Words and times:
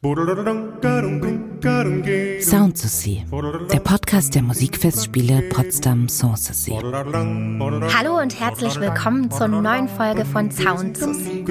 Sound 0.00 0.14
Sushi, 2.78 3.24
der 3.72 3.80
Podcast 3.80 4.32
der 4.32 4.42
Musikfestspiele 4.42 5.48
Potsdam 5.48 6.08
Sanssouci. 6.08 6.70
Hallo 6.70 8.20
und 8.20 8.38
herzlich 8.38 8.78
willkommen 8.78 9.28
zur 9.32 9.48
neuen 9.48 9.88
Folge 9.88 10.24
von 10.24 10.52
Sound 10.52 10.96
Sushi. 10.96 11.44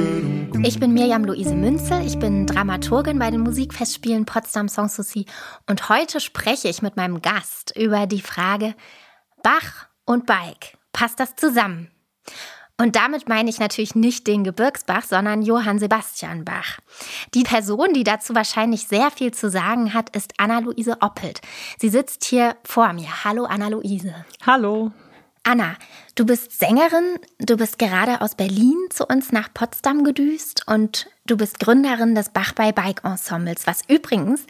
Ich 0.63 0.79
bin 0.79 0.93
Mirjam 0.93 1.25
Luise 1.25 1.55
Münzel, 1.55 2.07
ich 2.07 2.19
bin 2.19 2.47
Dramaturgin 2.47 3.19
bei 3.19 3.31
den 3.31 3.41
Musikfestspielen 3.41 4.23
Potsdam 4.23 4.69
Sanssouci 4.69 5.25
und 5.69 5.89
heute 5.89 6.21
spreche 6.21 6.69
ich 6.69 6.81
mit 6.81 6.95
meinem 6.95 7.21
Gast 7.21 7.75
über 7.75 8.07
die 8.07 8.21
Frage 8.21 8.75
Bach 9.43 9.89
und 10.05 10.25
Bike. 10.25 10.77
Passt 10.93 11.19
das 11.19 11.35
zusammen? 11.35 11.91
Und 12.79 12.95
damit 12.95 13.27
meine 13.27 13.49
ich 13.49 13.59
natürlich 13.59 13.95
nicht 13.95 14.27
den 14.27 14.43
Gebirgsbach, 14.43 15.03
sondern 15.03 15.41
Johann 15.41 15.79
Sebastian 15.79 16.45
Bach. 16.45 16.77
Die 17.33 17.41
Person, 17.41 17.93
die 17.93 18.03
dazu 18.03 18.35
wahrscheinlich 18.35 18.87
sehr 18.87 19.09
viel 19.09 19.33
zu 19.33 19.49
sagen 19.49 19.95
hat, 19.95 20.15
ist 20.15 20.33
Anna-Luise 20.37 20.97
Oppelt. 21.01 21.41
Sie 21.79 21.89
sitzt 21.89 22.23
hier 22.25 22.55
vor 22.63 22.93
mir. 22.93 23.23
Hallo, 23.23 23.45
Anna-Luise. 23.45 24.13
Hallo. 24.45 24.91
Anna, 25.47 25.77
du 26.15 26.25
bist 26.25 26.59
Sängerin, 26.59 27.19
du 27.39 27.55
bist 27.55 27.79
gerade 27.79 28.19
aus 28.19 28.35
Berlin 28.35 28.75
zu 28.89 29.05
uns 29.05 29.31
nach 29.31 29.47
Potsdam 29.53 30.03
gedüst 30.03 30.65
und 30.67 31.07
du 31.25 31.37
bist 31.37 31.61
Gründerin 31.61 32.15
des 32.15 32.31
Bach 32.31 32.51
bei 32.51 32.73
Bike 32.73 33.05
Ensembles, 33.05 33.65
was 33.65 33.79
übrigens 33.87 34.45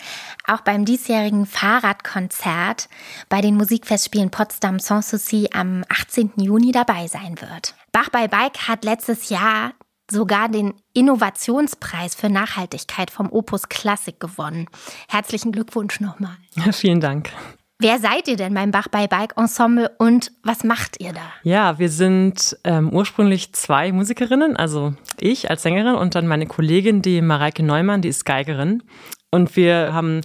auch 0.48 0.62
beim 0.62 0.86
diesjährigen 0.86 1.46
Fahrradkonzert 1.46 2.90
bei 3.30 3.42
den 3.42 3.58
Musikfestspielen 3.58 4.32
Potsdam 4.32 4.80
Sanssouci 4.80 5.50
am 5.54 5.84
18. 5.88 6.32
Juni 6.38 6.72
dabei 6.72 7.06
sein 7.06 7.40
wird. 7.42 7.76
Bach 7.92 8.10
bei 8.10 8.28
Bike 8.28 8.68
hat 8.68 8.84
letztes 8.84 9.30
Jahr 9.30 9.74
sogar 10.10 10.50
den 10.50 10.74
Innovationspreis 10.96 12.16
für 12.16 12.30
Nachhaltigkeit 12.30 13.12
vom 13.12 13.32
Opus 13.32 13.70
Classic 13.70 14.20
gewonnen. 14.20 14.68
Herzlichen 15.08 15.52
Glückwunsch 15.52 16.00
nochmal. 16.00 16.38
Ja, 16.56 16.72
vielen 16.72 17.02
Dank. 17.02 17.32
Wer 17.80 18.00
seid 18.00 18.28
ihr 18.28 18.38
denn 18.38 18.56
beim 18.56 18.72
Bach 18.72 18.88
bei 18.88 19.06
Bike 19.06 19.38
Ensemble 19.38 19.92
und 20.00 20.32
was 20.42 20.64
macht 20.64 21.00
ihr 21.00 21.14
da? 21.14 21.22
Ja, 21.44 21.78
wir 21.78 21.90
sind 21.90 22.58
ähm, 22.64 22.90
ursprünglich 22.92 23.54
zwei 23.54 23.92
Musikerinnen, 23.92 24.58
also 24.58 24.96
ich 25.20 25.52
als 25.52 25.62
Sängerin 25.62 25.94
und 25.94 26.16
dann 26.16 26.26
meine 26.26 26.48
Kollegin, 26.48 27.04
die 27.04 27.22
Mareike 27.22 27.62
Neumann, 27.62 28.02
die 28.02 28.10
ist 28.10 28.26
Geigerin. 28.26 28.82
Und 29.30 29.56
wir 29.56 29.94
haben 29.94 30.22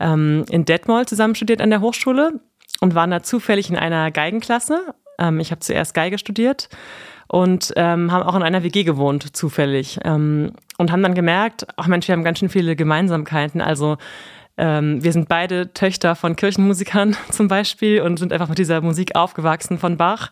ähm, 0.00 0.44
in 0.50 0.64
Detmold 0.64 1.08
zusammen 1.08 1.36
studiert 1.36 1.60
an 1.60 1.70
der 1.70 1.80
Hochschule 1.80 2.40
und 2.80 2.96
waren 2.96 3.12
da 3.12 3.22
zufällig 3.22 3.70
in 3.70 3.76
einer 3.76 4.10
Geigenklasse. 4.10 4.92
Ähm, 5.20 5.38
ich 5.38 5.52
habe 5.52 5.60
zuerst 5.60 5.94
Geige 5.94 6.18
studiert 6.18 6.70
und 7.28 7.72
ähm, 7.76 8.10
haben 8.10 8.24
auch 8.24 8.34
in 8.34 8.42
einer 8.42 8.64
WG 8.64 8.82
gewohnt, 8.82 9.36
zufällig. 9.36 10.00
Ähm, 10.02 10.54
und 10.76 10.90
haben 10.90 11.04
dann 11.04 11.14
gemerkt, 11.14 11.68
ach 11.76 11.86
Mensch, 11.86 12.08
wir 12.08 12.14
haben 12.14 12.24
ganz 12.24 12.40
schön 12.40 12.48
viele 12.48 12.74
Gemeinsamkeiten. 12.74 13.60
Also 13.60 13.96
ähm, 14.60 15.02
wir 15.02 15.12
sind 15.12 15.28
beide 15.28 15.72
Töchter 15.72 16.14
von 16.14 16.36
Kirchenmusikern 16.36 17.16
zum 17.30 17.48
Beispiel 17.48 18.02
und 18.02 18.18
sind 18.18 18.32
einfach 18.32 18.48
mit 18.48 18.58
dieser 18.58 18.82
Musik 18.82 19.16
aufgewachsen 19.16 19.78
von 19.78 19.96
Bach. 19.96 20.30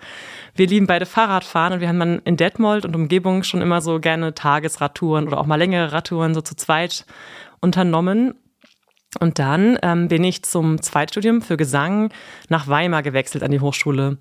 Wir 0.54 0.66
lieben 0.66 0.86
beide 0.86 1.06
Fahrradfahren 1.06 1.72
und 1.72 1.80
wir 1.80 1.88
haben 1.88 1.98
dann 1.98 2.18
in 2.24 2.36
Detmold 2.36 2.84
und 2.84 2.94
Umgebung 2.94 3.42
schon 3.42 3.62
immer 3.62 3.80
so 3.80 4.00
gerne 4.00 4.34
Tagesradtouren 4.34 5.26
oder 5.26 5.40
auch 5.40 5.46
mal 5.46 5.56
längere 5.56 5.92
Radtouren 5.92 6.34
so 6.34 6.42
zu 6.42 6.54
zweit 6.54 7.06
unternommen. 7.60 8.34
Und 9.18 9.38
dann 9.38 9.78
ähm, 9.82 10.08
bin 10.08 10.22
ich 10.22 10.42
zum 10.42 10.82
Zweitstudium 10.82 11.40
für 11.40 11.56
Gesang 11.56 12.12
nach 12.50 12.68
Weimar 12.68 13.02
gewechselt 13.02 13.42
an 13.42 13.50
die 13.50 13.60
Hochschule. 13.60 14.18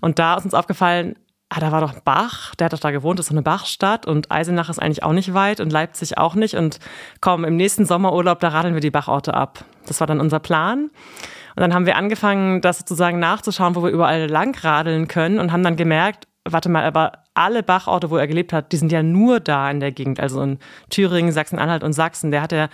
Und 0.00 0.20
da 0.20 0.36
ist 0.36 0.44
uns 0.44 0.54
aufgefallen, 0.54 1.16
ah, 1.48 1.60
da 1.60 1.72
war 1.72 1.80
doch 1.80 1.94
Bach, 2.00 2.54
der 2.56 2.66
hat 2.66 2.72
doch 2.72 2.80
da 2.80 2.90
gewohnt, 2.90 3.18
das 3.18 3.26
ist 3.26 3.30
so 3.30 3.34
eine 3.34 3.42
Bachstadt 3.42 4.06
und 4.06 4.30
Eisenach 4.30 4.68
ist 4.68 4.78
eigentlich 4.78 5.02
auch 5.02 5.12
nicht 5.12 5.34
weit 5.34 5.60
und 5.60 5.72
Leipzig 5.72 6.18
auch 6.18 6.34
nicht. 6.34 6.54
Und 6.54 6.78
komm, 7.20 7.44
im 7.44 7.56
nächsten 7.56 7.86
Sommerurlaub, 7.86 8.40
da 8.40 8.48
radeln 8.48 8.74
wir 8.74 8.80
die 8.80 8.90
Bachorte 8.90 9.34
ab. 9.34 9.64
Das 9.86 10.00
war 10.00 10.06
dann 10.06 10.20
unser 10.20 10.40
Plan. 10.40 10.90
Und 11.56 11.60
dann 11.60 11.74
haben 11.74 11.86
wir 11.86 11.96
angefangen, 11.96 12.60
das 12.60 12.78
sozusagen 12.78 13.18
nachzuschauen, 13.18 13.74
wo 13.74 13.82
wir 13.82 13.90
überall 13.90 14.28
lang 14.28 14.56
radeln 14.62 15.08
können 15.08 15.38
und 15.38 15.50
haben 15.50 15.62
dann 15.62 15.76
gemerkt, 15.76 16.28
warte 16.44 16.68
mal, 16.68 16.84
aber 16.84 17.24
alle 17.34 17.62
Bachorte, 17.62 18.10
wo 18.10 18.16
er 18.16 18.26
gelebt 18.26 18.52
hat, 18.52 18.72
die 18.72 18.76
sind 18.76 18.92
ja 18.92 19.02
nur 19.02 19.40
da 19.40 19.70
in 19.70 19.80
der 19.80 19.92
Gegend, 19.92 20.20
also 20.20 20.42
in 20.42 20.58
Thüringen, 20.90 21.32
Sachsen-Anhalt 21.32 21.82
und 21.82 21.92
Sachsen. 21.94 22.30
Der 22.30 22.42
hat 22.42 22.52
ja 22.52 22.68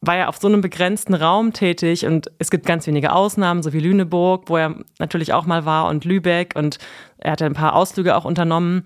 war 0.00 0.16
ja 0.16 0.28
auf 0.28 0.38
so 0.38 0.46
einem 0.46 0.60
begrenzten 0.60 1.14
Raum 1.14 1.52
tätig 1.52 2.06
und 2.06 2.30
es 2.38 2.50
gibt 2.50 2.66
ganz 2.66 2.86
wenige 2.86 3.12
Ausnahmen, 3.12 3.62
so 3.62 3.72
wie 3.72 3.80
Lüneburg, 3.80 4.44
wo 4.46 4.56
er 4.56 4.76
natürlich 4.98 5.32
auch 5.32 5.46
mal 5.46 5.64
war 5.64 5.88
und 5.88 6.04
Lübeck 6.04 6.54
und 6.54 6.78
er 7.18 7.32
hatte 7.32 7.46
ein 7.46 7.54
paar 7.54 7.74
Ausflüge 7.74 8.16
auch 8.16 8.24
unternommen. 8.24 8.84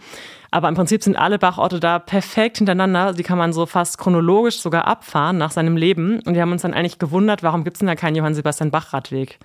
Aber 0.51 0.69
im 0.69 0.75
Prinzip 0.75 1.03
sind 1.03 1.17
alle 1.17 1.39
Bachorte 1.39 1.81
da 1.81 1.99
perfekt 1.99 2.59
hintereinander. 2.59 3.15
Die 3.15 3.23
kann 3.23 3.39
man 3.39 3.55
so 3.55 3.65
fast 3.65 3.97
chronologisch 3.97 4.61
sogar 4.61 4.87
abfahren 4.87 5.39
nach 5.39 5.51
seinem 5.51 5.79
Leben. 5.79 6.21
Und 6.27 6.35
wir 6.35 6.43
haben 6.43 6.53
uns 6.53 6.61
dann 6.61 6.75
eigentlich 6.75 6.99
gewundert, 6.99 7.43
warum 7.43 7.65
gibt 7.65 7.77
es 7.77 7.79
denn 7.79 7.89
da 7.89 7.95
keinen 7.95 8.17
Johann 8.17 8.35
Sebastian 8.35 8.71
Bach 8.71 8.93
Radweg? 8.93 9.39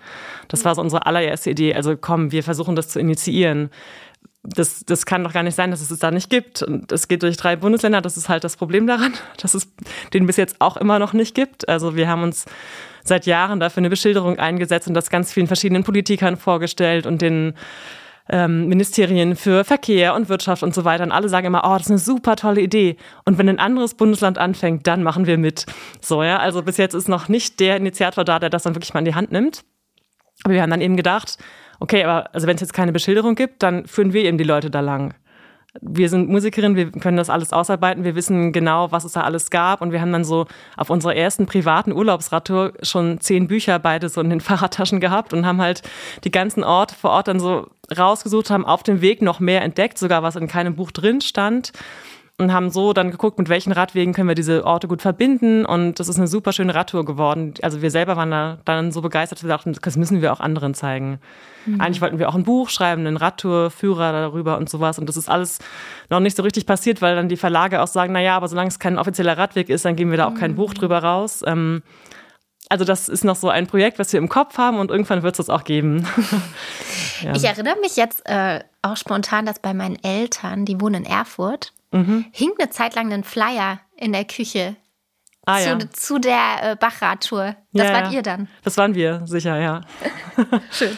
Das 0.49 0.65
war 0.65 0.75
so 0.75 0.81
unsere 0.81 1.05
allererste 1.05 1.49
Idee. 1.49 1.73
Also 1.75 1.95
komm, 1.95 2.33
wir 2.33 2.43
versuchen 2.43 2.75
das 2.75 2.89
zu 2.89 2.99
initiieren 2.99 3.69
das, 4.47 4.85
das 4.85 5.05
kann 5.05 5.23
doch 5.23 5.33
gar 5.33 5.43
nicht 5.43 5.55
sein, 5.55 5.71
dass 5.71 5.81
es 5.81 5.91
es 5.91 5.99
da 5.99 6.09
nicht 6.11 6.29
gibt. 6.29 6.63
Und 6.63 6.91
es 6.91 7.07
geht 7.07 7.23
durch 7.23 7.37
drei 7.37 7.55
Bundesländer. 7.55 8.01
Das 8.01 8.17
ist 8.17 8.29
halt 8.29 8.43
das 8.43 8.55
Problem 8.55 8.87
daran, 8.87 9.13
dass 9.41 9.53
es 9.53 9.67
den 10.13 10.25
bis 10.25 10.37
jetzt 10.37 10.57
auch 10.59 10.77
immer 10.77 10.99
noch 10.99 11.13
nicht 11.13 11.35
gibt. 11.35 11.67
Also 11.67 11.95
wir 11.95 12.07
haben 12.07 12.23
uns 12.23 12.45
seit 13.03 13.25
Jahren 13.25 13.59
dafür 13.59 13.81
eine 13.81 13.89
Beschilderung 13.89 14.39
eingesetzt 14.39 14.87
und 14.87 14.93
das 14.93 15.09
ganz 15.09 15.31
vielen 15.31 15.47
verschiedenen 15.47 15.83
Politikern 15.83 16.37
vorgestellt 16.37 17.05
und 17.05 17.21
den 17.21 17.53
ähm, 18.29 18.67
Ministerien 18.67 19.35
für 19.35 19.63
Verkehr 19.63 20.13
und 20.13 20.27
Wirtschaft 20.29 20.63
und 20.63 20.73
so 20.73 20.83
weiter. 20.83 21.03
Und 21.03 21.11
alle 21.11 21.29
sagen 21.29 21.47
immer, 21.47 21.63
oh, 21.65 21.73
das 21.77 21.83
ist 21.83 21.91
eine 21.91 21.99
super 21.99 22.35
tolle 22.35 22.61
Idee. 22.61 22.97
Und 23.25 23.37
wenn 23.37 23.47
ein 23.47 23.59
anderes 23.59 23.93
Bundesland 23.93 24.37
anfängt, 24.37 24.87
dann 24.87 25.03
machen 25.03 25.27
wir 25.27 25.37
mit. 25.37 25.65
So, 26.01 26.23
ja. 26.23 26.37
Also 26.39 26.63
bis 26.63 26.77
jetzt 26.77 26.93
ist 26.93 27.07
noch 27.07 27.29
nicht 27.29 27.59
der 27.59 27.77
Initiator 27.77 28.25
da, 28.25 28.39
der 28.39 28.49
das 28.49 28.63
dann 28.63 28.75
wirklich 28.75 28.93
mal 28.93 28.99
in 28.99 29.05
die 29.05 29.15
Hand 29.15 29.31
nimmt. 29.31 29.63
Aber 30.43 30.53
wir 30.53 30.61
haben 30.61 30.69
dann 30.69 30.81
eben 30.81 30.97
gedacht, 30.97 31.37
okay, 31.79 32.03
aber 32.03 32.33
also 32.33 32.47
wenn 32.47 32.55
es 32.55 32.61
jetzt 32.61 32.73
keine 32.73 32.91
Beschilderung 32.91 33.35
gibt, 33.35 33.63
dann 33.63 33.85
führen 33.87 34.13
wir 34.13 34.23
eben 34.23 34.37
die 34.37 34.43
Leute 34.43 34.69
da 34.69 34.79
lang. 34.79 35.13
Wir 35.79 36.09
sind 36.09 36.27
Musikerinnen, 36.29 36.75
wir 36.75 36.91
können 36.91 37.17
das 37.17 37.29
alles 37.29 37.53
ausarbeiten, 37.53 38.03
wir 38.03 38.15
wissen 38.15 38.51
genau, 38.51 38.91
was 38.91 39.03
es 39.03 39.11
da 39.11 39.21
alles 39.21 39.51
gab 39.51 39.81
und 39.81 39.91
wir 39.91 40.01
haben 40.01 40.11
dann 40.11 40.23
so 40.23 40.47
auf 40.75 40.89
unserer 40.89 41.15
ersten 41.15 41.45
privaten 41.45 41.91
Urlaubsradtour 41.91 42.73
schon 42.81 43.19
zehn 43.19 43.47
Bücher 43.47 43.77
beide 43.77 44.09
so 44.09 44.21
in 44.21 44.29
den 44.29 44.41
Fahrradtaschen 44.41 44.99
gehabt 44.99 45.33
und 45.33 45.45
haben 45.45 45.61
halt 45.61 45.83
die 46.23 46.31
ganzen 46.31 46.63
Orte 46.63 46.95
vor 46.95 47.11
Ort 47.11 47.27
dann 47.27 47.39
so 47.39 47.67
rausgesucht, 47.95 48.49
haben 48.49 48.65
auf 48.65 48.81
dem 48.81 49.01
Weg 49.01 49.21
noch 49.21 49.39
mehr 49.39 49.61
entdeckt, 49.61 49.99
sogar 49.99 50.23
was 50.23 50.35
in 50.35 50.47
keinem 50.47 50.75
Buch 50.75 50.91
drin 50.91 51.21
stand 51.21 51.73
und 52.39 52.53
haben 52.53 52.69
so 52.69 52.93
dann 52.93 53.09
geguckt, 53.09 53.39
mit 53.39 53.49
welchen 53.49 53.71
Radwegen 53.71 54.13
können 54.13 54.27
wir 54.27 54.35
diese 54.35 54.63
Orte 54.63 54.87
gut 54.87 55.01
verbinden. 55.01 55.65
Und 55.65 55.99
das 55.99 56.07
ist 56.07 56.17
eine 56.17 56.27
super 56.27 56.53
schöne 56.53 56.75
Radtour 56.75 57.03
geworden. 57.03 57.55
Also 57.63 57.81
wir 57.81 57.89
selber 57.89 58.15
waren 58.15 58.29
da 58.29 58.59
dann 58.63 58.91
so 58.91 59.01
begeistert, 59.01 59.41
wir 59.41 59.49
dachten, 59.49 59.75
das 59.81 59.97
müssen 59.97 60.21
wir 60.21 60.31
auch 60.31 60.39
anderen 60.39 60.75
zeigen. 60.75 61.19
Mhm. 61.65 61.81
Eigentlich 61.81 61.99
wollten 61.99 62.19
wir 62.19 62.29
auch 62.29 62.35
ein 62.35 62.43
Buch 62.43 62.69
schreiben, 62.69 63.07
einen 63.07 63.17
Radtourführer 63.17 64.11
darüber 64.11 64.57
und 64.57 64.69
sowas. 64.69 64.99
Und 64.99 65.09
das 65.09 65.17
ist 65.17 65.29
alles 65.29 65.57
noch 66.11 66.19
nicht 66.19 66.37
so 66.37 66.43
richtig 66.43 66.67
passiert, 66.67 67.01
weil 67.01 67.15
dann 67.15 67.27
die 67.27 67.37
Verlage 67.37 67.81
auch 67.81 67.87
sagen, 67.87 68.13
na 68.13 68.21
ja, 68.21 68.37
aber 68.37 68.47
solange 68.47 68.67
es 68.67 68.77
kein 68.77 68.99
offizieller 68.99 69.35
Radweg 69.35 69.69
ist, 69.69 69.83
dann 69.85 69.95
geben 69.95 70.11
wir 70.11 70.17
da 70.17 70.27
auch 70.27 70.31
mhm. 70.33 70.39
kein 70.39 70.55
Buch 70.55 70.75
drüber 70.75 70.99
raus. 70.99 71.43
Ähm, 71.43 71.81
also 72.69 72.85
das 72.85 73.09
ist 73.09 73.23
noch 73.23 73.35
so 73.35 73.49
ein 73.49 73.65
Projekt, 73.65 73.97
was 73.97 74.13
wir 74.13 74.19
im 74.19 74.29
Kopf 74.29 74.59
haben 74.59 74.77
und 74.77 74.91
irgendwann 74.91 75.23
wird 75.23 75.33
es 75.33 75.47
das 75.47 75.49
auch 75.49 75.63
geben. 75.63 76.05
ja. 77.23 77.33
Ich 77.35 77.45
erinnere 77.45 77.77
mich 77.81 77.95
jetzt 77.95 78.21
äh, 78.25 78.59
auch 78.83 78.97
spontan, 78.97 79.47
dass 79.47 79.57
bei 79.57 79.73
meinen 79.73 79.97
Eltern, 80.03 80.65
die 80.65 80.79
wohnen 80.79 81.05
in 81.05 81.05
Erfurt, 81.05 81.71
mhm. 81.91 82.25
hing 82.31 82.51
eine 82.57 82.69
Zeit 82.69 82.95
lang 82.95 83.11
ein 83.13 83.23
Flyer 83.23 83.79
in 83.95 84.13
der 84.13 84.25
Küche 84.25 84.75
ah, 85.45 85.59
zu, 85.59 85.69
ja. 85.69 85.79
zu, 85.91 86.19
der 86.19 86.57
äh, 86.61 86.75
Bachradtour. 86.75 87.55
Das 87.73 87.87
ja, 87.87 87.93
wart 87.93 88.13
ihr 88.13 88.21
dann. 88.21 88.47
Das 88.63 88.77
waren 88.77 88.95
wir, 88.95 89.21
sicher, 89.25 89.59
ja. 89.59 89.81
Schön. 90.71 90.97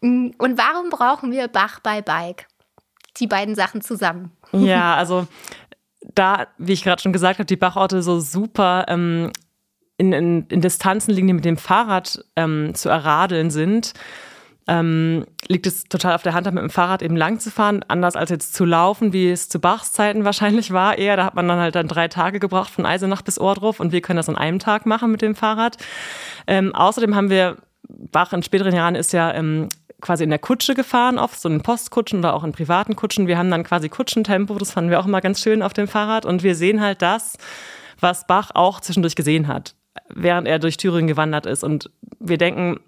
Mm, 0.00 0.30
und 0.38 0.58
warum 0.58 0.90
brauchen 0.90 1.30
wir 1.30 1.48
Bach 1.48 1.80
bei 1.80 2.02
Bike? 2.02 2.46
Die 3.18 3.26
beiden 3.26 3.54
Sachen 3.54 3.80
zusammen. 3.80 4.32
Ja, 4.52 4.94
also 4.94 5.26
da, 6.14 6.46
wie 6.58 6.74
ich 6.74 6.84
gerade 6.84 7.02
schon 7.02 7.12
gesagt 7.12 7.40
habe, 7.40 7.46
die 7.46 7.56
Bachorte 7.56 8.04
so 8.04 8.20
super 8.20 8.84
ähm, 8.86 9.32
in, 9.96 10.12
in, 10.12 10.46
in, 10.46 10.60
Distanzen 10.60 11.12
liegen, 11.12 11.26
die 11.26 11.32
mit 11.32 11.44
dem 11.44 11.56
Fahrrad 11.56 12.24
ähm, 12.36 12.72
zu 12.76 12.88
erradeln 12.88 13.50
sind 13.50 13.94
ähm, 14.66 15.26
liegt 15.46 15.66
es 15.66 15.84
total 15.84 16.14
auf 16.14 16.22
der 16.22 16.32
Hand, 16.32 16.46
mit 16.46 16.62
dem 16.62 16.70
Fahrrad 16.70 17.02
eben 17.02 17.16
lang 17.16 17.38
zu 17.38 17.50
fahren, 17.50 17.84
anders 17.88 18.16
als 18.16 18.30
jetzt 18.30 18.54
zu 18.54 18.64
laufen, 18.64 19.12
wie 19.12 19.30
es 19.30 19.48
zu 19.48 19.60
Bachs 19.60 19.92
Zeiten 19.92 20.24
wahrscheinlich 20.24 20.72
war. 20.72 20.96
Eher, 20.96 21.16
da 21.16 21.24
hat 21.24 21.34
man 21.34 21.46
dann 21.48 21.58
halt 21.58 21.74
dann 21.74 21.88
drei 21.88 22.08
Tage 22.08 22.40
gebraucht 22.40 22.70
von 22.70 22.86
Eisenach 22.86 23.22
bis 23.22 23.38
Ohrdruf 23.38 23.80
und 23.80 23.92
wir 23.92 24.00
können 24.00 24.16
das 24.16 24.28
an 24.28 24.36
einem 24.36 24.58
Tag 24.58 24.86
machen 24.86 25.10
mit 25.10 25.22
dem 25.22 25.34
Fahrrad. 25.34 25.76
Ähm, 26.46 26.74
außerdem 26.74 27.14
haben 27.14 27.30
wir, 27.30 27.56
Bach 27.86 28.32
in 28.32 28.42
späteren 28.42 28.74
Jahren 28.74 28.94
ist 28.94 29.12
ja 29.12 29.34
ähm, 29.34 29.68
quasi 30.00 30.24
in 30.24 30.30
der 30.30 30.38
Kutsche 30.38 30.74
gefahren, 30.74 31.18
oft 31.18 31.38
so 31.38 31.48
in 31.48 31.62
Postkutschen 31.62 32.20
oder 32.20 32.34
auch 32.34 32.44
in 32.44 32.52
privaten 32.52 32.96
Kutschen. 32.96 33.26
Wir 33.26 33.36
haben 33.36 33.50
dann 33.50 33.64
quasi 33.64 33.90
Kutschentempo, 33.90 34.54
das 34.58 34.72
fanden 34.72 34.90
wir 34.90 35.00
auch 35.00 35.06
immer 35.06 35.20
ganz 35.20 35.40
schön 35.40 35.62
auf 35.62 35.74
dem 35.74 35.88
Fahrrad 35.88 36.24
und 36.24 36.42
wir 36.42 36.54
sehen 36.54 36.80
halt 36.80 37.02
das, 37.02 37.36
was 38.00 38.26
Bach 38.26 38.50
auch 38.54 38.80
zwischendurch 38.80 39.16
gesehen 39.16 39.46
hat, 39.48 39.74
während 40.08 40.48
er 40.48 40.58
durch 40.58 40.78
Thüringen 40.78 41.08
gewandert 41.08 41.46
ist. 41.46 41.64
Und 41.64 41.90
wir 42.18 42.38
denken, 42.38 42.80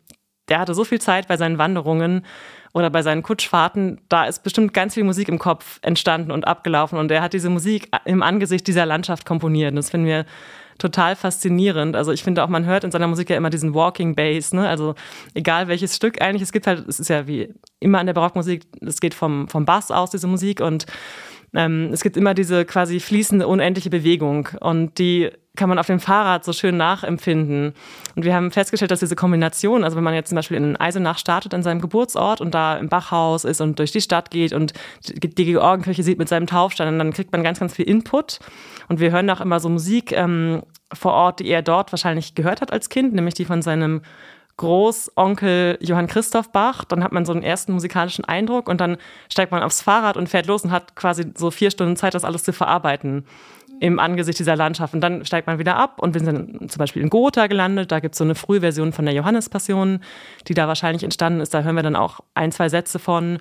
der 0.48 0.58
hatte 0.58 0.74
so 0.74 0.84
viel 0.84 1.00
Zeit 1.00 1.28
bei 1.28 1.36
seinen 1.36 1.58
Wanderungen 1.58 2.24
oder 2.72 2.90
bei 2.90 3.02
seinen 3.02 3.22
Kutschfahrten, 3.22 4.00
da 4.08 4.26
ist 4.26 4.42
bestimmt 4.42 4.74
ganz 4.74 4.94
viel 4.94 5.04
Musik 5.04 5.28
im 5.28 5.38
Kopf 5.38 5.78
entstanden 5.82 6.30
und 6.30 6.46
abgelaufen 6.46 6.98
und 6.98 7.10
er 7.10 7.22
hat 7.22 7.32
diese 7.32 7.48
Musik 7.48 7.88
im 8.04 8.22
Angesicht 8.22 8.66
dieser 8.66 8.84
Landschaft 8.84 9.24
komponiert. 9.24 9.70
Und 9.70 9.76
das 9.76 9.90
finden 9.90 10.06
wir 10.06 10.26
total 10.78 11.16
faszinierend. 11.16 11.96
Also 11.96 12.12
ich 12.12 12.22
finde 12.22 12.44
auch, 12.44 12.48
man 12.48 12.66
hört 12.66 12.84
in 12.84 12.90
seiner 12.90 13.06
Musik 13.06 13.30
ja 13.30 13.36
immer 13.36 13.50
diesen 13.50 13.74
Walking 13.74 14.14
Bass, 14.14 14.52
ne? 14.52 14.68
Also 14.68 14.94
egal 15.34 15.68
welches 15.68 15.96
Stück 15.96 16.20
eigentlich, 16.20 16.42
es 16.42 16.52
gibt 16.52 16.66
halt, 16.66 16.86
es 16.86 17.00
ist 17.00 17.08
ja 17.08 17.26
wie 17.26 17.54
immer 17.80 18.00
in 18.00 18.06
der 18.06 18.14
Barockmusik, 18.14 18.64
es 18.80 19.00
geht 19.00 19.14
vom, 19.14 19.48
vom 19.48 19.64
Bass 19.64 19.90
aus, 19.90 20.10
diese 20.10 20.26
Musik 20.26 20.60
und 20.60 20.86
ähm, 21.54 21.90
es 21.92 22.02
gibt 22.02 22.16
immer 22.16 22.34
diese 22.34 22.64
quasi 22.64 23.00
fließende, 23.00 23.46
unendliche 23.46 23.90
Bewegung 23.90 24.48
und 24.60 24.98
die 24.98 25.30
kann 25.56 25.68
man 25.68 25.78
auf 25.78 25.86
dem 25.86 26.00
Fahrrad 26.00 26.44
so 26.44 26.52
schön 26.52 26.76
nachempfinden. 26.76 27.72
Und 28.14 28.24
wir 28.24 28.34
haben 28.34 28.50
festgestellt, 28.50 28.90
dass 28.90 29.00
diese 29.00 29.16
Kombination, 29.16 29.82
also 29.82 29.96
wenn 29.96 30.04
man 30.04 30.14
jetzt 30.14 30.28
zum 30.28 30.36
Beispiel 30.36 30.56
in 30.58 30.76
Eisenach 30.76 31.18
startet 31.18 31.54
an 31.54 31.62
seinem 31.62 31.80
Geburtsort 31.80 32.40
und 32.40 32.54
da 32.54 32.76
im 32.76 32.88
Bachhaus 32.88 33.44
ist 33.44 33.60
und 33.60 33.78
durch 33.78 33.90
die 33.90 34.00
Stadt 34.00 34.30
geht 34.30 34.52
und 34.52 34.74
die 35.02 35.44
Georgenkirche 35.44 36.02
sieht 36.02 36.18
mit 36.18 36.28
seinem 36.28 36.46
Taufstein, 36.46 36.98
dann 36.98 37.12
kriegt 37.12 37.32
man 37.32 37.42
ganz, 37.42 37.58
ganz 37.58 37.74
viel 37.74 37.88
Input. 37.88 38.38
Und 38.88 39.00
wir 39.00 39.10
hören 39.10 39.28
auch 39.30 39.40
immer 39.40 39.58
so 39.58 39.68
Musik 39.68 40.12
ähm, 40.12 40.62
vor 40.92 41.12
Ort, 41.12 41.40
die 41.40 41.48
er 41.48 41.62
dort 41.62 41.92
wahrscheinlich 41.92 42.34
gehört 42.34 42.60
hat 42.60 42.72
als 42.72 42.88
Kind, 42.88 43.14
nämlich 43.14 43.34
die 43.34 43.44
von 43.44 43.62
seinem 43.62 44.02
Großonkel 44.56 45.78
Johann 45.80 46.06
Christoph 46.06 46.50
Bach. 46.50 46.84
Dann 46.84 47.04
hat 47.04 47.12
man 47.12 47.24
so 47.24 47.32
einen 47.32 47.42
ersten 47.42 47.72
musikalischen 47.72 48.24
Eindruck 48.24 48.68
und 48.68 48.80
dann 48.80 48.96
steigt 49.28 49.52
man 49.52 49.62
aufs 49.62 49.82
Fahrrad 49.82 50.16
und 50.16 50.28
fährt 50.28 50.46
los 50.46 50.64
und 50.64 50.70
hat 50.70 50.96
quasi 50.96 51.32
so 51.36 51.50
vier 51.50 51.70
Stunden 51.70 51.96
Zeit, 51.96 52.14
das 52.14 52.24
alles 52.24 52.44
zu 52.44 52.52
verarbeiten 52.52 53.26
im 53.80 53.98
Angesicht 53.98 54.38
dieser 54.38 54.56
Landschaft. 54.56 54.94
Und 54.94 55.00
dann 55.00 55.24
steigt 55.24 55.46
man 55.46 55.58
wieder 55.58 55.76
ab 55.76 56.00
und 56.00 56.14
wir 56.14 56.22
sind 56.22 56.70
zum 56.70 56.78
Beispiel 56.78 57.02
in 57.02 57.10
Gotha 57.10 57.46
gelandet. 57.46 57.92
Da 57.92 58.00
gibt 58.00 58.14
es 58.14 58.18
so 58.18 58.24
eine 58.24 58.34
Frühversion 58.34 58.92
von 58.92 59.04
der 59.04 59.14
Johannespassion, 59.14 60.00
die 60.48 60.54
da 60.54 60.68
wahrscheinlich 60.68 61.04
entstanden 61.04 61.40
ist. 61.40 61.52
Da 61.52 61.62
hören 61.62 61.76
wir 61.76 61.82
dann 61.82 61.96
auch 61.96 62.20
ein, 62.34 62.52
zwei 62.52 62.68
Sätze 62.68 62.98
von. 62.98 63.38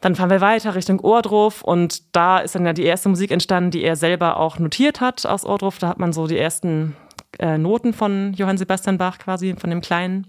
Dann 0.00 0.16
fahren 0.16 0.30
wir 0.30 0.40
weiter 0.40 0.74
Richtung 0.74 1.00
Ohrdruf 1.00 1.62
und 1.62 2.14
da 2.14 2.38
ist 2.38 2.54
dann 2.54 2.66
ja 2.66 2.74
die 2.74 2.82
erste 2.82 3.08
Musik 3.08 3.30
entstanden, 3.30 3.70
die 3.70 3.82
er 3.82 3.96
selber 3.96 4.38
auch 4.38 4.58
notiert 4.58 5.00
hat 5.00 5.24
aus 5.24 5.46
Ohrdruf. 5.46 5.78
Da 5.78 5.88
hat 5.88 5.98
man 5.98 6.12
so 6.12 6.26
die 6.26 6.36
ersten 6.36 6.94
äh, 7.38 7.58
Noten 7.58 7.92
von 7.92 8.32
Johann 8.34 8.58
Sebastian 8.58 8.98
Bach 8.98 9.18
quasi, 9.18 9.54
von 9.56 9.70
dem 9.70 9.80
Kleinen. 9.80 10.26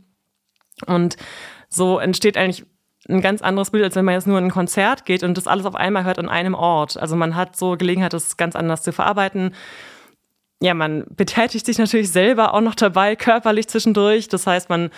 Und 0.86 1.18
so 1.70 2.00
entsteht 2.00 2.38
eigentlich 2.38 2.66
ein 3.08 3.22
ganz 3.22 3.42
anderes 3.42 3.72
Bild, 3.72 3.84
als 3.84 3.96
wenn 3.96 4.06
man 4.06 4.16
jetzt 4.16 4.28
nur 4.28 4.38
in 4.38 4.46
ein 4.46 4.52
Konzert 4.52 5.06
geht 5.06 5.24
und 5.24 5.38
das 5.38 5.48
alles 5.48 5.66
auf 5.66 5.76
einmal 5.76 6.06
hört 6.06 6.20
an 6.20 6.30
einem 6.30 6.56
Ort. 6.56 6.98
Also 6.98 7.16
man 7.16 7.36
hat 7.36 7.56
so 7.56 7.78
Gelegenheit, 7.78 8.14
das 8.14 8.38
ganz 8.38 8.56
anders 8.56 8.84
zu 8.84 8.92
verarbeiten. 8.92 9.54
Ja, 10.62 10.74
man 10.74 11.06
betätigt 11.10 11.66
sich 11.66 11.78
natürlich 11.78 12.12
selber 12.12 12.54
auch 12.54 12.62
noch 12.62 12.76
dabei, 12.76 13.16
körperlich 13.16 13.68
zwischendurch. 13.68 14.28
Das 14.28 14.48
heißt, 14.48 14.70
man 14.70 14.90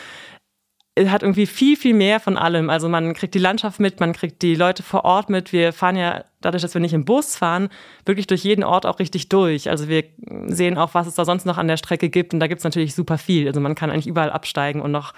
hat 1.06 1.22
irgendwie 1.22 1.46
viel, 1.46 1.78
viel 1.78 1.94
mehr 1.94 2.20
von 2.20 2.38
allem. 2.38 2.70
Also 2.70 2.90
man 2.90 3.14
kriegt 3.14 3.34
die 3.34 3.40
Landschaft 3.40 3.80
mit, 3.80 4.00
man 4.00 4.14
kriegt 4.14 4.42
die 4.42 4.56
Leute 4.56 4.84
vor 4.84 5.06
Ort 5.06 5.30
mit. 5.30 5.54
Wir 5.54 5.74
fahren 5.74 5.96
ja, 5.96 6.24
dadurch, 6.42 6.62
dass 6.62 6.74
wir 6.74 6.82
nicht 6.82 6.94
im 6.94 7.06
Bus 7.06 7.36
fahren, 7.36 7.70
wirklich 8.06 8.28
durch 8.28 8.44
jeden 8.44 8.64
Ort 8.64 8.86
auch 8.86 9.00
richtig 9.00 9.30
durch. 9.30 9.70
Also 9.70 9.88
wir 9.88 10.04
sehen 10.48 10.78
auch, 10.78 10.94
was 10.94 11.08
es 11.08 11.16
da 11.16 11.26
sonst 11.26 11.46
noch 11.46 11.58
an 11.58 11.68
der 11.68 11.78
Strecke 11.78 12.10
gibt. 12.10 12.34
Und 12.34 12.40
da 12.40 12.48
gibt 12.48 12.60
es 12.60 12.64
natürlich 12.64 12.96
super 12.96 13.18
viel. 13.18 13.48
Also 13.48 13.60
man 13.60 13.76
kann 13.76 13.90
eigentlich 13.90 14.08
überall 14.08 14.32
absteigen 14.32 14.82
und 14.82 14.92
noch 14.92 15.14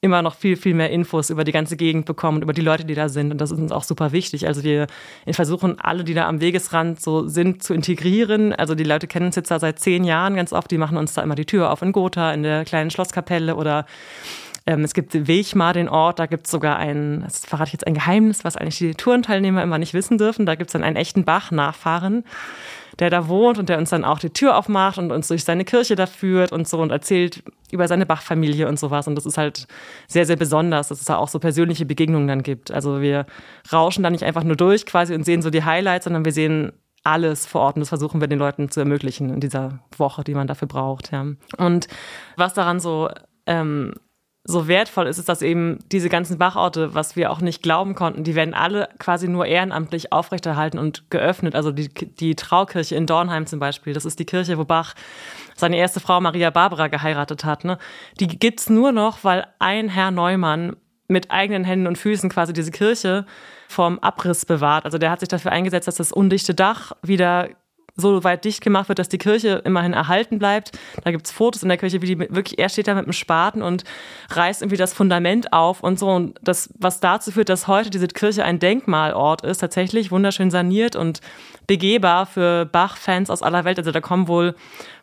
immer 0.00 0.22
noch 0.22 0.34
viel, 0.34 0.56
viel 0.56 0.74
mehr 0.74 0.90
Infos 0.90 1.30
über 1.30 1.44
die 1.44 1.52
ganze 1.52 1.76
Gegend 1.76 2.06
bekommen 2.06 2.38
und 2.38 2.42
über 2.42 2.52
die 2.52 2.62
Leute, 2.62 2.84
die 2.84 2.94
da 2.94 3.08
sind. 3.08 3.30
Und 3.30 3.40
das 3.40 3.50
ist 3.50 3.58
uns 3.58 3.72
auch 3.72 3.84
super 3.84 4.12
wichtig. 4.12 4.46
Also 4.46 4.62
wir 4.62 4.86
versuchen 5.30 5.78
alle, 5.80 6.04
die 6.04 6.14
da 6.14 6.26
am 6.26 6.40
Wegesrand 6.40 7.00
so 7.00 7.26
sind, 7.28 7.62
zu 7.62 7.74
integrieren. 7.74 8.52
Also 8.52 8.74
die 8.74 8.84
Leute 8.84 9.06
kennen 9.06 9.26
uns 9.26 9.36
jetzt 9.36 9.50
da 9.50 9.58
seit 9.58 9.78
zehn 9.78 10.04
Jahren 10.04 10.34
ganz 10.34 10.52
oft. 10.52 10.70
Die 10.70 10.78
machen 10.78 10.96
uns 10.96 11.14
da 11.14 11.22
immer 11.22 11.34
die 11.34 11.46
Tür 11.46 11.70
auf 11.70 11.82
in 11.82 11.92
Gotha, 11.92 12.32
in 12.32 12.42
der 12.42 12.64
kleinen 12.64 12.90
Schlosskapelle 12.90 13.56
oder 13.56 13.86
ähm, 14.66 14.84
es 14.84 14.94
gibt 14.94 15.26
Wechmar, 15.26 15.72
den 15.72 15.88
Ort, 15.88 16.18
da 16.18 16.26
gibt 16.26 16.46
es 16.46 16.50
sogar 16.50 16.76
ein, 16.76 17.22
das 17.22 17.44
verrate 17.44 17.68
ich 17.68 17.72
jetzt 17.74 17.86
ein 17.86 17.94
Geheimnis, 17.94 18.44
was 18.44 18.56
eigentlich 18.56 18.78
die 18.78 18.94
Tourenteilnehmer 18.94 19.62
immer 19.62 19.78
nicht 19.78 19.94
wissen 19.94 20.18
dürfen. 20.18 20.46
Da 20.46 20.54
gibt 20.54 20.68
es 20.68 20.72
dann 20.72 20.84
einen 20.84 20.96
echten 20.96 21.24
Bach-Nachfahren, 21.24 22.24
der 22.98 23.10
da 23.10 23.28
wohnt 23.28 23.58
und 23.58 23.68
der 23.68 23.78
uns 23.78 23.90
dann 23.90 24.04
auch 24.04 24.18
die 24.18 24.30
Tür 24.30 24.56
aufmacht 24.56 24.98
und 24.98 25.12
uns 25.12 25.28
durch 25.28 25.44
seine 25.44 25.64
Kirche 25.64 25.96
da 25.96 26.06
führt 26.06 26.52
und 26.52 26.68
so 26.68 26.80
und 26.80 26.90
erzählt 26.90 27.42
über 27.70 27.88
seine 27.88 28.04
Bach-Familie 28.04 28.68
und 28.68 28.78
sowas. 28.78 29.08
Und 29.08 29.14
das 29.14 29.26
ist 29.26 29.38
halt 29.38 29.66
sehr, 30.06 30.26
sehr 30.26 30.36
besonders, 30.36 30.88
dass 30.88 31.00
es 31.00 31.06
da 31.06 31.16
auch 31.16 31.28
so 31.28 31.38
persönliche 31.38 31.86
Begegnungen 31.86 32.28
dann 32.28 32.42
gibt. 32.42 32.70
Also 32.70 33.00
wir 33.00 33.26
rauschen 33.72 34.02
da 34.02 34.10
nicht 34.10 34.24
einfach 34.24 34.44
nur 34.44 34.56
durch 34.56 34.84
quasi 34.86 35.14
und 35.14 35.24
sehen 35.24 35.42
so 35.42 35.50
die 35.50 35.64
Highlights, 35.64 36.04
sondern 36.04 36.24
wir 36.24 36.32
sehen 36.32 36.72
alles 37.02 37.46
vor 37.46 37.62
Ort 37.62 37.76
und 37.76 37.80
das 37.80 37.88
versuchen 37.88 38.20
wir 38.20 38.28
den 38.28 38.38
Leuten 38.38 38.70
zu 38.70 38.80
ermöglichen 38.80 39.30
in 39.30 39.40
dieser 39.40 39.78
Woche, 39.96 40.22
die 40.22 40.34
man 40.34 40.46
dafür 40.46 40.68
braucht. 40.68 41.12
Ja. 41.12 41.24
Und 41.56 41.88
was 42.36 42.52
daran 42.52 42.78
so 42.78 43.08
ähm, 43.46 43.94
so 44.44 44.68
wertvoll 44.68 45.06
ist 45.06 45.18
es, 45.18 45.26
dass 45.26 45.42
eben 45.42 45.78
diese 45.92 46.08
ganzen 46.08 46.38
Bachorte, 46.38 46.94
was 46.94 47.14
wir 47.14 47.30
auch 47.30 47.40
nicht 47.40 47.62
glauben 47.62 47.94
konnten, 47.94 48.24
die 48.24 48.34
werden 48.34 48.54
alle 48.54 48.88
quasi 48.98 49.28
nur 49.28 49.46
ehrenamtlich 49.46 50.12
aufrechterhalten 50.12 50.78
und 50.78 51.10
geöffnet. 51.10 51.54
Also 51.54 51.72
die, 51.72 51.88
die 51.88 52.34
Traukirche 52.36 52.96
in 52.96 53.06
Dornheim 53.06 53.46
zum 53.46 53.60
Beispiel, 53.60 53.92
das 53.92 54.06
ist 54.06 54.18
die 54.18 54.24
Kirche, 54.24 54.56
wo 54.56 54.64
Bach 54.64 54.94
seine 55.54 55.76
erste 55.76 56.00
Frau 56.00 56.20
Maria 56.20 56.50
Barbara 56.50 56.88
geheiratet 56.88 57.44
hat. 57.44 57.64
Ne? 57.64 57.76
Die 58.18 58.28
gibt's 58.28 58.70
nur 58.70 58.92
noch, 58.92 59.24
weil 59.24 59.46
ein 59.58 59.90
Herr 59.90 60.10
Neumann 60.10 60.74
mit 61.06 61.30
eigenen 61.30 61.64
Händen 61.64 61.86
und 61.86 61.98
Füßen 61.98 62.30
quasi 62.30 62.52
diese 62.52 62.70
Kirche 62.70 63.26
vom 63.68 63.98
Abriss 63.98 64.46
bewahrt. 64.46 64.86
Also 64.86 64.96
der 64.96 65.10
hat 65.10 65.20
sich 65.20 65.28
dafür 65.28 65.52
eingesetzt, 65.52 65.86
dass 65.86 65.96
das 65.96 66.12
undichte 66.12 66.54
Dach 66.54 66.92
wieder 67.02 67.50
so 68.00 68.24
weit 68.24 68.44
dicht 68.44 68.60
gemacht 68.62 68.88
wird, 68.88 68.98
dass 68.98 69.08
die 69.08 69.18
Kirche 69.18 69.62
immerhin 69.64 69.92
erhalten 69.92 70.38
bleibt. 70.38 70.72
Da 71.04 71.10
gibt's 71.10 71.30
Fotos 71.30 71.62
in 71.62 71.68
der 71.68 71.78
Kirche, 71.78 72.02
wie 72.02 72.06
die 72.06 72.18
wirklich, 72.18 72.58
er 72.58 72.68
steht 72.68 72.88
da 72.88 72.94
mit 72.94 73.04
einem 73.04 73.12
Spaten 73.12 73.62
und 73.62 73.84
reißt 74.30 74.62
irgendwie 74.62 74.76
das 74.76 74.92
Fundament 74.92 75.52
auf 75.52 75.82
und 75.82 75.98
so. 75.98 76.08
Und 76.10 76.38
das, 76.42 76.70
was 76.78 77.00
dazu 77.00 77.30
führt, 77.30 77.48
dass 77.48 77.68
heute 77.68 77.90
diese 77.90 78.08
Kirche 78.08 78.44
ein 78.44 78.58
Denkmalort 78.58 79.42
ist, 79.42 79.58
tatsächlich 79.58 80.10
wunderschön 80.10 80.50
saniert 80.50 80.96
und 80.96 81.20
begehbar 81.66 82.26
für 82.26 82.66
Bach-Fans 82.66 83.30
aus 83.30 83.42
aller 83.42 83.64
Welt. 83.64 83.78
Also 83.78 83.92
da 83.92 84.00
kommen 84.00 84.26
wohl 84.26 84.56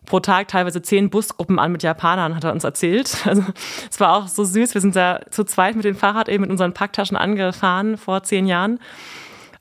pro 0.05 0.19
Tag 0.19 0.47
teilweise 0.47 0.81
zehn 0.81 1.09
Busgruppen 1.09 1.59
an 1.59 1.71
mit 1.71 1.83
Japanern, 1.83 2.35
hat 2.35 2.44
er 2.44 2.51
uns 2.51 2.63
erzählt. 2.63 3.15
Also 3.27 3.44
es 3.89 3.99
war 3.99 4.15
auch 4.15 4.27
so 4.27 4.44
süß. 4.44 4.73
Wir 4.73 4.81
sind 4.81 4.95
da 4.95 5.19
zu 5.29 5.44
zweit 5.44 5.75
mit 5.75 5.85
dem 5.85 5.95
Fahrrad 5.95 6.29
eben 6.29 6.41
mit 6.41 6.49
unseren 6.49 6.73
Packtaschen 6.73 7.17
angefahren 7.17 7.97
vor 7.97 8.23
zehn 8.23 8.47
Jahren 8.47 8.79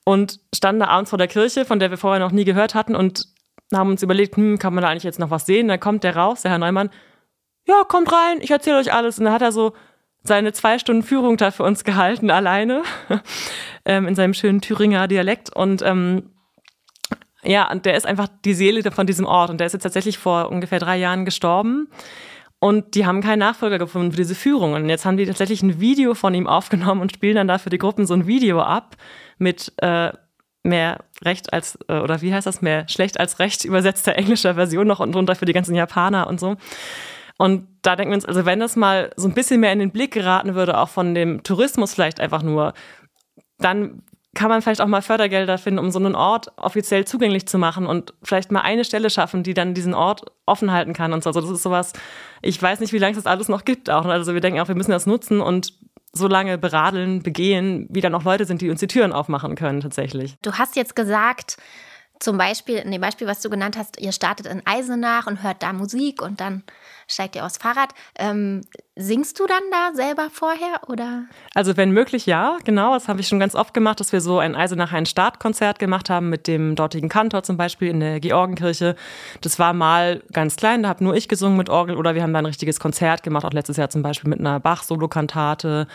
und 0.08 0.38
standen 0.54 0.80
da 0.80 0.86
abends 0.86 1.10
vor 1.10 1.18
der 1.18 1.26
Kirche, 1.26 1.64
von 1.64 1.80
der 1.80 1.90
wir 1.90 1.98
vorher 1.98 2.20
noch 2.20 2.30
nie 2.30 2.44
gehört 2.44 2.76
hatten 2.76 2.94
und 2.94 3.26
haben 3.74 3.90
uns 3.90 4.04
überlegt, 4.04 4.36
hm, 4.36 4.56
kann 4.58 4.72
man 4.72 4.82
da 4.82 4.88
eigentlich 4.88 5.02
jetzt 5.02 5.18
noch 5.18 5.30
was 5.30 5.46
sehen? 5.46 5.66
Dann 5.66 5.80
kommt 5.80 6.04
der 6.04 6.16
raus, 6.16 6.42
der 6.42 6.52
Herr 6.52 6.58
Neumann, 6.58 6.90
ja, 7.66 7.82
kommt 7.82 8.12
rein, 8.12 8.38
ich 8.40 8.52
erzähle 8.52 8.78
euch 8.78 8.92
alles. 8.92 9.18
Und 9.18 9.24
dann 9.24 9.34
hat 9.34 9.42
er 9.42 9.50
so 9.50 9.72
seine 10.22 10.52
zwei 10.52 10.78
Stunden 10.78 11.02
Führung 11.02 11.36
da 11.36 11.50
für 11.50 11.64
uns 11.64 11.82
gehalten, 11.82 12.30
alleine, 12.30 12.84
ähm, 13.84 14.06
in 14.06 14.14
seinem 14.14 14.32
schönen 14.32 14.60
Thüringer 14.60 15.08
Dialekt. 15.08 15.54
Und 15.54 15.82
ähm, 15.82 16.30
ja, 17.42 17.68
und 17.68 17.84
der 17.84 17.96
ist 17.96 18.06
einfach 18.06 18.28
die 18.44 18.54
Seele 18.54 18.88
von 18.92 19.08
diesem 19.08 19.26
Ort. 19.26 19.50
Und 19.50 19.58
der 19.58 19.66
ist 19.66 19.72
jetzt 19.72 19.82
tatsächlich 19.82 20.18
vor 20.18 20.50
ungefähr 20.50 20.78
drei 20.78 20.98
Jahren 20.98 21.24
gestorben. 21.24 21.88
Und 22.60 22.94
die 22.94 23.06
haben 23.06 23.22
keinen 23.22 23.40
Nachfolger 23.40 23.78
gefunden 23.78 24.12
für 24.12 24.18
diese 24.18 24.36
Führung. 24.36 24.74
Und 24.74 24.88
jetzt 24.88 25.04
haben 25.04 25.16
die 25.16 25.26
tatsächlich 25.26 25.64
ein 25.64 25.80
Video 25.80 26.14
von 26.14 26.32
ihm 26.32 26.46
aufgenommen 26.46 27.00
und 27.00 27.12
spielen 27.12 27.34
dann 27.34 27.48
da 27.48 27.58
für 27.58 27.70
die 27.70 27.78
Gruppen 27.78 28.06
so 28.06 28.14
ein 28.14 28.28
Video 28.28 28.60
ab 28.60 28.96
mit 29.38 29.72
äh, 29.78 30.12
mehr 30.62 31.04
recht 31.22 31.52
als, 31.52 31.78
äh, 31.88 31.98
oder 31.98 32.20
wie 32.20 32.34
heißt 32.34 32.46
das, 32.46 32.60
mehr 32.60 32.88
schlecht 32.88 33.18
als 33.18 33.38
recht 33.38 33.64
übersetzter 33.64 34.16
englischer 34.16 34.54
Version 34.54 34.86
noch 34.86 35.00
und 35.00 35.12
drunter 35.12 35.34
für 35.34 35.44
die 35.44 35.52
ganzen 35.52 35.74
Japaner 35.74 36.26
und 36.26 36.40
so. 36.40 36.56
Und 37.38 37.68
da 37.82 37.96
denken 37.96 38.12
wir 38.12 38.16
uns, 38.16 38.24
also 38.24 38.46
wenn 38.46 38.60
das 38.60 38.76
mal 38.76 39.10
so 39.16 39.28
ein 39.28 39.34
bisschen 39.34 39.60
mehr 39.60 39.72
in 39.72 39.78
den 39.78 39.90
Blick 39.90 40.12
geraten 40.12 40.54
würde, 40.54 40.78
auch 40.78 40.88
von 40.88 41.14
dem 41.14 41.42
Tourismus 41.42 41.94
vielleicht 41.94 42.18
einfach 42.18 42.42
nur, 42.42 42.72
dann 43.58 44.02
kann 44.34 44.50
man 44.50 44.62
vielleicht 44.62 44.80
auch 44.80 44.86
mal 44.86 45.02
Fördergelder 45.02 45.58
finden, 45.58 45.78
um 45.78 45.90
so 45.90 45.98
einen 45.98 46.14
Ort 46.14 46.52
offiziell 46.56 47.06
zugänglich 47.06 47.46
zu 47.46 47.58
machen 47.58 47.86
und 47.86 48.14
vielleicht 48.22 48.52
mal 48.52 48.60
eine 48.60 48.84
Stelle 48.84 49.10
schaffen, 49.10 49.42
die 49.42 49.54
dann 49.54 49.74
diesen 49.74 49.94
Ort 49.94 50.22
offen 50.44 50.72
halten 50.72 50.92
kann 50.92 51.12
und 51.12 51.24
so. 51.24 51.30
Also 51.30 51.40
das 51.40 51.50
ist 51.50 51.62
sowas, 51.62 51.92
ich 52.42 52.60
weiß 52.60 52.80
nicht, 52.80 52.92
wie 52.92 52.98
lange 52.98 53.16
es 53.16 53.24
das 53.24 53.30
alles 53.30 53.48
noch 53.48 53.64
gibt 53.64 53.90
auch. 53.90 54.04
Also 54.04 54.34
wir 54.34 54.40
denken 54.40 54.60
auch, 54.60 54.68
wir 54.68 54.74
müssen 54.74 54.90
das 54.90 55.06
nutzen 55.06 55.40
und 55.40 55.72
so 56.16 56.28
lange 56.28 56.58
beradeln, 56.58 57.22
begehen, 57.22 57.86
wie 57.90 58.00
dann 58.00 58.14
auch 58.14 58.24
Leute 58.24 58.44
sind, 58.44 58.60
die 58.60 58.70
uns 58.70 58.80
die 58.80 58.86
Türen 58.86 59.12
aufmachen 59.12 59.54
können 59.54 59.80
tatsächlich. 59.80 60.36
Du 60.42 60.52
hast 60.52 60.76
jetzt 60.76 60.96
gesagt, 60.96 61.56
zum 62.18 62.38
Beispiel, 62.38 62.76
in 62.76 62.90
dem 62.90 63.00
Beispiel, 63.00 63.26
was 63.26 63.40
du 63.40 63.50
genannt 63.50 63.76
hast, 63.76 64.00
ihr 64.00 64.12
startet 64.12 64.46
in 64.46 64.62
Eisenach 64.64 65.26
und 65.26 65.42
hört 65.42 65.62
da 65.62 65.72
Musik 65.72 66.22
und 66.22 66.40
dann 66.40 66.62
steigt 67.06 67.36
ihr 67.36 67.44
aufs 67.44 67.58
Fahrrad. 67.58 67.90
Ähm, 68.18 68.62
singst 68.96 69.38
du 69.38 69.46
dann 69.46 69.62
da 69.70 69.94
selber 69.94 70.28
vorher 70.32 70.88
oder? 70.88 71.24
Also 71.54 71.76
wenn 71.76 71.90
möglich, 71.90 72.26
ja, 72.26 72.56
genau. 72.64 72.94
Das 72.94 73.08
habe 73.08 73.20
ich 73.20 73.28
schon 73.28 73.38
ganz 73.38 73.54
oft 73.54 73.74
gemacht, 73.74 74.00
dass 74.00 74.12
wir 74.12 74.20
so 74.20 74.38
ein 74.38 74.54
Eisenach 74.54 74.92
ein 74.92 75.06
Startkonzert 75.06 75.78
gemacht 75.78 76.10
haben 76.10 76.30
mit 76.30 76.46
dem 76.46 76.74
dortigen 76.74 77.08
Kantor 77.08 77.42
zum 77.42 77.56
Beispiel 77.56 77.88
in 77.88 78.00
der 78.00 78.20
Georgenkirche. 78.20 78.96
Das 79.42 79.58
war 79.58 79.72
mal 79.72 80.22
ganz 80.32 80.56
klein, 80.56 80.82
da 80.82 80.88
habe 80.88 81.04
nur 81.04 81.14
ich 81.14 81.28
gesungen 81.28 81.56
mit 81.56 81.68
Orgel 81.68 81.96
oder 81.96 82.14
wir 82.14 82.22
haben 82.22 82.32
da 82.32 82.38
ein 82.38 82.46
richtiges 82.46 82.80
Konzert 82.80 83.22
gemacht, 83.22 83.44
auch 83.44 83.52
letztes 83.52 83.76
Jahr 83.76 83.90
zum 83.90 84.02
Beispiel 84.02 84.30
mit 84.30 84.40
einer 84.40 84.60
Bach-Solokantate 84.60 85.86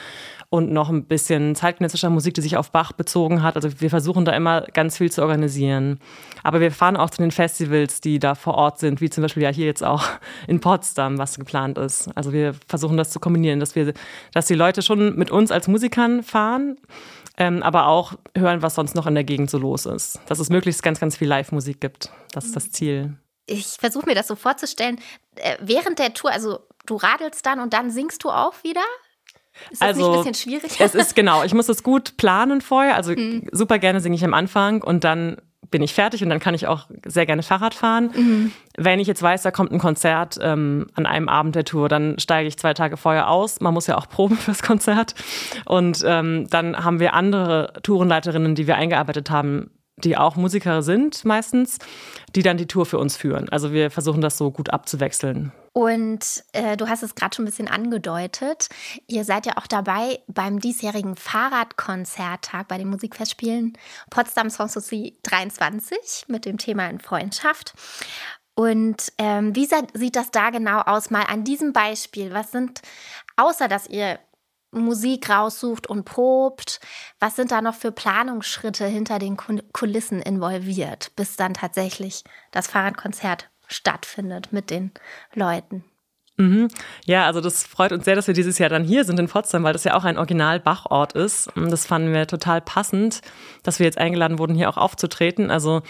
und 0.54 0.70
noch 0.70 0.90
ein 0.90 1.06
bisschen 1.06 1.56
zeitgenössischer 1.56 2.10
Musik, 2.10 2.34
die 2.34 2.42
sich 2.42 2.58
auf 2.58 2.72
Bach 2.72 2.92
bezogen 2.92 3.42
hat. 3.42 3.56
Also 3.56 3.70
wir 3.80 3.90
versuchen 3.90 4.26
da 4.26 4.34
immer 4.34 4.62
ganz 4.74 4.98
viel 4.98 5.10
zu 5.10 5.22
organisieren. 5.22 5.98
Aber 6.44 6.60
wir 6.60 6.72
fahren 6.72 6.98
auch 6.98 7.10
zu 7.10 7.22
den 7.22 7.32
Festivals, 7.32 8.02
die 8.02 8.20
da 8.20 8.36
vor 8.36 8.56
Ort 8.56 8.78
sind, 8.78 9.00
wie 9.00 9.10
zum 9.10 9.22
Beispiel 9.22 9.44
ja 9.44 9.50
hier 9.50 9.66
jetzt 9.66 9.82
auch 9.82 10.04
in 10.48 10.60
Potsdam, 10.60 11.01
was 11.10 11.38
geplant 11.38 11.78
ist. 11.78 12.10
Also 12.16 12.34
wir 12.34 12.54
versuchen 12.68 12.98
das 12.98 13.10
zu 13.12 13.20
kombinieren, 13.20 13.60
dass 13.60 13.76
wir, 13.76 13.94
dass 14.34 14.48
die 14.48 14.56
Leute 14.56 14.82
schon 14.82 15.16
mit 15.16 15.32
uns 15.32 15.52
als 15.52 15.68
Musikern 15.68 16.24
fahren, 16.24 16.78
ähm, 17.38 17.64
aber 17.64 17.88
auch 17.88 18.14
hören, 18.38 18.62
was 18.62 18.76
sonst 18.76 18.96
noch 18.96 19.08
in 19.08 19.16
der 19.16 19.24
Gegend 19.24 19.50
so 19.50 19.58
los 19.58 19.86
ist. 19.86 20.20
Dass 20.28 20.40
es 20.40 20.50
möglichst 20.50 20.84
ganz, 20.84 21.00
ganz 21.00 21.18
viel 21.18 21.28
Live-Musik 21.28 21.82
gibt. 21.82 22.12
Das 22.34 22.46
ist 22.46 22.56
das 22.56 22.72
Ziel 22.72 23.16
ich 23.52 23.68
versuche 23.68 24.06
mir 24.06 24.16
das 24.16 24.28
so 24.28 24.36
vorzustellen, 24.36 25.00
äh, 25.36 25.58
während 25.60 26.00
der 26.00 26.14
Tour, 26.14 26.32
also 26.32 26.60
du 26.86 26.96
radelst 26.96 27.46
dann 27.46 27.60
und 27.60 27.74
dann 27.74 27.92
singst 27.92 28.24
du 28.24 28.30
auch 28.30 28.64
wieder? 28.64 28.82
Ist 29.70 29.82
das 29.82 29.90
also, 29.90 30.00
nicht 30.00 30.10
ein 30.10 30.32
bisschen 30.32 30.52
schwierig? 30.52 30.80
Es 30.80 30.96
ist 30.96 31.16
genau, 31.16 31.44
ich 31.44 31.54
muss 31.54 31.68
das 31.68 31.84
gut 31.84 32.18
planen 32.18 32.62
vorher. 32.62 32.96
Also 32.96 33.12
hm. 33.16 33.48
super 33.52 33.80
gerne 33.80 34.00
singe 34.00 34.16
ich 34.16 34.24
am 34.24 34.34
Anfang 34.34 34.82
und 34.82 35.04
dann 35.04 35.38
bin 35.72 35.82
ich 35.82 35.94
fertig 35.94 36.22
und 36.22 36.30
dann 36.30 36.40
kann 36.40 36.54
ich 36.54 36.68
auch 36.68 36.88
sehr 37.06 37.26
gerne 37.26 37.44
Fahrrad 37.44 37.74
fahren. 37.74 38.12
Mhm. 38.16 38.52
Wenn 38.78 39.00
ich 39.00 39.08
jetzt 39.08 39.24
weiß, 39.24 39.42
da 39.42 39.52
kommt 39.52 39.72
ein 39.72 39.80
Konzert 39.80 40.38
ähm, 40.42 40.88
an 40.96 41.06
einem 41.06 41.30
Abend 41.30 41.56
der 41.56 41.64
Tour, 41.64 41.90
dann 41.90 42.20
steige 42.20 42.48
ich 42.48 42.58
zwei 42.58 42.74
Tage 42.74 42.98
vorher 42.98 43.30
aus. 43.30 43.62
Man 43.62 43.74
muss 43.74 43.88
ja 43.88 43.98
auch 43.98 44.08
proben 44.08 44.36
fürs 44.38 44.62
Konzert. 44.62 45.16
Und 45.66 46.04
ähm, 46.06 46.48
dann 46.50 46.84
haben 46.84 47.00
wir 47.00 47.14
andere 47.14 47.74
Tourenleiterinnen, 47.82 48.54
die 48.54 48.68
wir 48.68 48.76
eingearbeitet 48.76 49.32
haben, 49.32 49.72
die 50.04 50.18
auch 50.18 50.36
Musiker 50.36 50.82
sind 50.82 51.24
meistens, 51.26 51.78
die 52.36 52.44
dann 52.44 52.58
die 52.58 52.68
Tour 52.68 52.86
für 52.86 52.98
uns 52.98 53.18
führen. 53.18 53.50
Also 53.50 53.72
wir 53.72 53.92
versuchen 53.92 54.22
das 54.22 54.38
so 54.38 54.52
gut 54.52 54.70
abzuwechseln. 54.70 55.52
Und 55.74 56.44
äh, 56.52 56.76
du 56.76 56.90
hast 56.90 57.02
es 57.02 57.16
gerade 57.16 57.34
schon 57.34 57.44
ein 57.44 57.50
bisschen 57.50 57.70
angedeutet. 57.70 58.68
Ihr 59.08 59.24
seid 59.24 59.46
ja 59.46 59.58
auch 59.58 59.68
dabei 59.68 60.20
beim 60.28 60.60
diesjährigen 60.60 61.16
Fahrradkonzerttag 61.16 62.68
bei 62.68 62.78
den 62.78 62.90
Musikfestspielen 62.90 63.78
Potsdam 64.10 64.50
Songs 64.50 64.74
Society 64.74 65.18
23 65.24 66.26
mit 66.28 66.46
dem 66.46 66.58
Thema 66.58 66.90
in 66.90 67.00
Freundschaft. 67.00 67.74
Und 68.54 69.14
ähm, 69.18 69.56
wie 69.56 69.68
sieht 69.94 70.16
das 70.16 70.32
da 70.32 70.50
genau 70.50 70.82
aus? 70.82 71.10
Mal 71.10 71.24
an 71.24 71.46
diesem 71.46 71.72
Beispiel. 71.72 72.34
Was 72.34 72.52
sind, 72.52 72.82
außer 73.38 73.70
dass 73.70 73.88
ihr 73.88 74.20
Musik 74.72 75.30
raussucht 75.30 75.88
und 75.88 76.06
probt. 76.06 76.80
Was 77.20 77.36
sind 77.36 77.52
da 77.52 77.62
noch 77.62 77.76
für 77.76 77.92
Planungsschritte 77.92 78.86
hinter 78.86 79.20
den 79.20 79.38
Kulissen 79.38 80.22
involviert, 80.22 81.12
bis 81.16 81.36
dann 81.36 81.54
tatsächlich 81.54 82.24
das 82.52 82.68
Fahrradkonzert 82.68 83.50
stattfindet 83.68 84.52
mit 84.52 84.70
den 84.70 84.92
Leuten? 85.34 85.84
Mhm. 86.38 86.70
Ja, 87.06 87.26
also 87.26 87.42
das 87.42 87.64
freut 87.64 87.92
uns 87.92 88.06
sehr, 88.06 88.16
dass 88.16 88.28
wir 88.28 88.34
dieses 88.34 88.58
Jahr 88.58 88.70
dann 88.70 88.84
hier 88.84 89.06
sind 89.06 89.20
in 89.20 89.28
Potsdam, 89.28 89.64
weil 89.64 89.74
das 89.74 89.84
ja 89.84 89.96
auch 89.96 90.06
ein 90.06 90.18
Original-Bachort 90.18 91.14
ist. 91.14 91.50
Das 91.56 91.86
fanden 91.86 92.14
wir 92.14 92.26
total 92.26 92.62
passend, 92.62 93.22
dass 93.64 93.80
wir 93.80 93.86
jetzt 93.86 93.98
eingeladen 93.98 94.40
wurden, 94.40 94.56
hier 94.56 94.70
auch 94.70 94.78
aufzutreten. 94.78 95.52
Also 95.52 95.82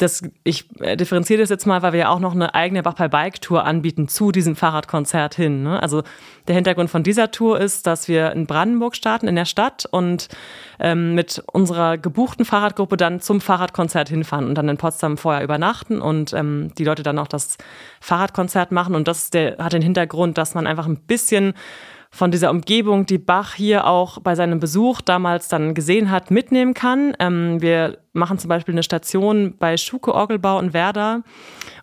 das, 0.00 0.22
ich 0.44 0.66
äh, 0.80 0.96
differenziere 0.96 1.40
das 1.40 1.50
jetzt 1.50 1.66
mal, 1.66 1.82
weil 1.82 1.92
wir 1.92 2.00
ja 2.00 2.08
auch 2.08 2.20
noch 2.20 2.34
eine 2.34 2.54
eigene 2.54 2.82
Bach 2.82 2.94
bei 2.94 3.08
Bike 3.08 3.40
Tour 3.40 3.64
anbieten 3.64 4.08
zu 4.08 4.32
diesem 4.32 4.56
Fahrradkonzert 4.56 5.34
hin. 5.34 5.62
Ne? 5.62 5.80
Also 5.82 6.02
der 6.48 6.54
Hintergrund 6.54 6.90
von 6.90 7.02
dieser 7.02 7.30
Tour 7.30 7.60
ist, 7.60 7.86
dass 7.86 8.08
wir 8.08 8.32
in 8.32 8.46
Brandenburg 8.46 8.96
starten, 8.96 9.28
in 9.28 9.36
der 9.36 9.44
Stadt 9.44 9.86
und 9.90 10.28
ähm, 10.78 11.14
mit 11.14 11.42
unserer 11.52 11.98
gebuchten 11.98 12.44
Fahrradgruppe 12.44 12.96
dann 12.96 13.20
zum 13.20 13.40
Fahrradkonzert 13.40 14.08
hinfahren 14.08 14.48
und 14.48 14.54
dann 14.54 14.68
in 14.68 14.78
Potsdam 14.78 15.18
vorher 15.18 15.44
übernachten 15.44 16.00
und 16.00 16.32
ähm, 16.32 16.72
die 16.78 16.84
Leute 16.84 17.02
dann 17.02 17.18
auch 17.18 17.28
das 17.28 17.58
Fahrradkonzert 18.00 18.72
machen. 18.72 18.94
Und 18.94 19.06
das 19.06 19.30
der, 19.30 19.58
hat 19.58 19.74
den 19.74 19.82
Hintergrund, 19.82 20.38
dass 20.38 20.54
man 20.54 20.66
einfach 20.66 20.86
ein 20.86 20.96
bisschen 20.96 21.54
von 22.12 22.32
dieser 22.32 22.50
Umgebung, 22.50 23.06
die 23.06 23.18
Bach 23.18 23.54
hier 23.54 23.86
auch 23.86 24.18
bei 24.20 24.34
seinem 24.34 24.58
Besuch 24.58 25.00
damals 25.00 25.46
dann 25.48 25.74
gesehen 25.74 26.10
hat, 26.10 26.30
mitnehmen 26.30 26.74
kann. 26.74 27.14
Ähm, 27.20 27.62
wir 27.62 27.98
machen 28.12 28.38
zum 28.38 28.48
Beispiel 28.48 28.74
eine 28.74 28.82
Station 28.82 29.54
bei 29.58 29.76
Schuke 29.76 30.12
Orgelbau 30.12 30.58
in 30.58 30.72
Werder 30.72 31.22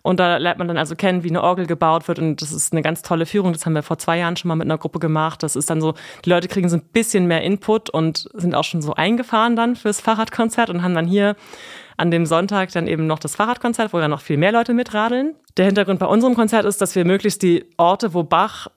und 0.02 0.20
da 0.20 0.36
lernt 0.36 0.58
man 0.58 0.68
dann 0.68 0.76
also 0.76 0.94
kennen, 0.94 1.24
wie 1.24 1.30
eine 1.30 1.42
Orgel 1.42 1.66
gebaut 1.66 2.08
wird 2.08 2.18
und 2.18 2.42
das 2.42 2.52
ist 2.52 2.72
eine 2.72 2.82
ganz 2.82 3.00
tolle 3.00 3.24
Führung. 3.24 3.54
Das 3.54 3.64
haben 3.64 3.72
wir 3.72 3.82
vor 3.82 3.96
zwei 3.96 4.18
Jahren 4.18 4.36
schon 4.36 4.48
mal 4.48 4.54
mit 4.54 4.66
einer 4.66 4.76
Gruppe 4.76 4.98
gemacht. 4.98 5.42
Das 5.42 5.56
ist 5.56 5.70
dann 5.70 5.80
so, 5.80 5.94
die 6.26 6.30
Leute 6.30 6.48
kriegen 6.48 6.68
so 6.68 6.76
ein 6.76 6.84
bisschen 6.92 7.26
mehr 7.26 7.42
Input 7.42 7.88
und 7.88 8.28
sind 8.34 8.54
auch 8.54 8.64
schon 8.64 8.82
so 8.82 8.94
eingefahren 8.94 9.56
dann 9.56 9.76
fürs 9.76 10.02
Fahrradkonzert 10.02 10.68
und 10.68 10.82
haben 10.82 10.94
dann 10.94 11.06
hier 11.06 11.36
an 11.96 12.10
dem 12.10 12.26
Sonntag 12.26 12.70
dann 12.72 12.86
eben 12.86 13.06
noch 13.06 13.18
das 13.18 13.34
Fahrradkonzert, 13.34 13.94
wo 13.94 13.98
ja 13.98 14.08
noch 14.08 14.20
viel 14.20 14.36
mehr 14.36 14.52
Leute 14.52 14.74
mitradeln. 14.74 15.34
Der 15.56 15.64
Hintergrund 15.64 15.98
bei 15.98 16.06
unserem 16.06 16.34
Konzert 16.34 16.66
ist, 16.66 16.80
dass 16.82 16.94
wir 16.94 17.04
möglichst 17.06 17.42
die 17.42 17.64
Orte, 17.78 18.12
wo 18.12 18.22
Bach 18.22 18.68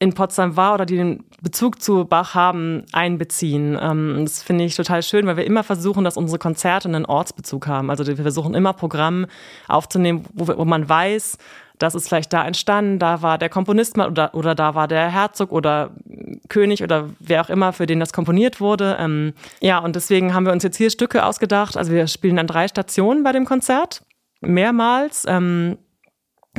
in 0.00 0.14
Potsdam 0.14 0.56
war 0.56 0.74
oder 0.74 0.86
die 0.86 0.96
den 0.96 1.24
Bezug 1.42 1.80
zu 1.80 2.06
Bach 2.06 2.34
haben, 2.34 2.84
einbeziehen. 2.92 3.78
Ähm, 3.80 4.24
das 4.24 4.42
finde 4.42 4.64
ich 4.64 4.74
total 4.74 5.02
schön, 5.02 5.26
weil 5.26 5.36
wir 5.36 5.44
immer 5.44 5.62
versuchen, 5.62 6.04
dass 6.04 6.16
unsere 6.16 6.38
Konzerte 6.38 6.88
einen 6.88 7.04
Ortsbezug 7.04 7.66
haben. 7.66 7.90
Also 7.90 8.06
wir 8.06 8.16
versuchen 8.16 8.54
immer 8.54 8.72
Programm 8.72 9.26
aufzunehmen, 9.68 10.24
wo, 10.32 10.64
man 10.64 10.88
weiß, 10.88 11.36
das 11.78 11.94
ist 11.94 12.08
vielleicht 12.08 12.32
da 12.32 12.46
entstanden, 12.46 12.98
da 12.98 13.20
war 13.20 13.36
der 13.36 13.50
Komponist 13.50 13.98
mal 13.98 14.08
oder, 14.08 14.34
oder 14.34 14.54
da 14.54 14.74
war 14.74 14.88
der 14.88 15.10
Herzog 15.10 15.52
oder 15.52 15.90
König 16.48 16.82
oder 16.82 17.10
wer 17.20 17.42
auch 17.42 17.50
immer, 17.50 17.74
für 17.74 17.86
den 17.86 18.00
das 18.00 18.14
komponiert 18.14 18.58
wurde. 18.58 18.96
Ähm, 18.98 19.34
ja, 19.60 19.78
und 19.78 19.96
deswegen 19.96 20.32
haben 20.32 20.46
wir 20.46 20.52
uns 20.52 20.62
jetzt 20.62 20.78
hier 20.78 20.88
Stücke 20.88 21.26
ausgedacht. 21.26 21.76
Also 21.76 21.92
wir 21.92 22.06
spielen 22.06 22.38
an 22.38 22.46
drei 22.46 22.68
Stationen 22.68 23.22
bei 23.22 23.32
dem 23.32 23.44
Konzert, 23.44 24.02
mehrmals. 24.40 25.24
Ähm, 25.28 25.76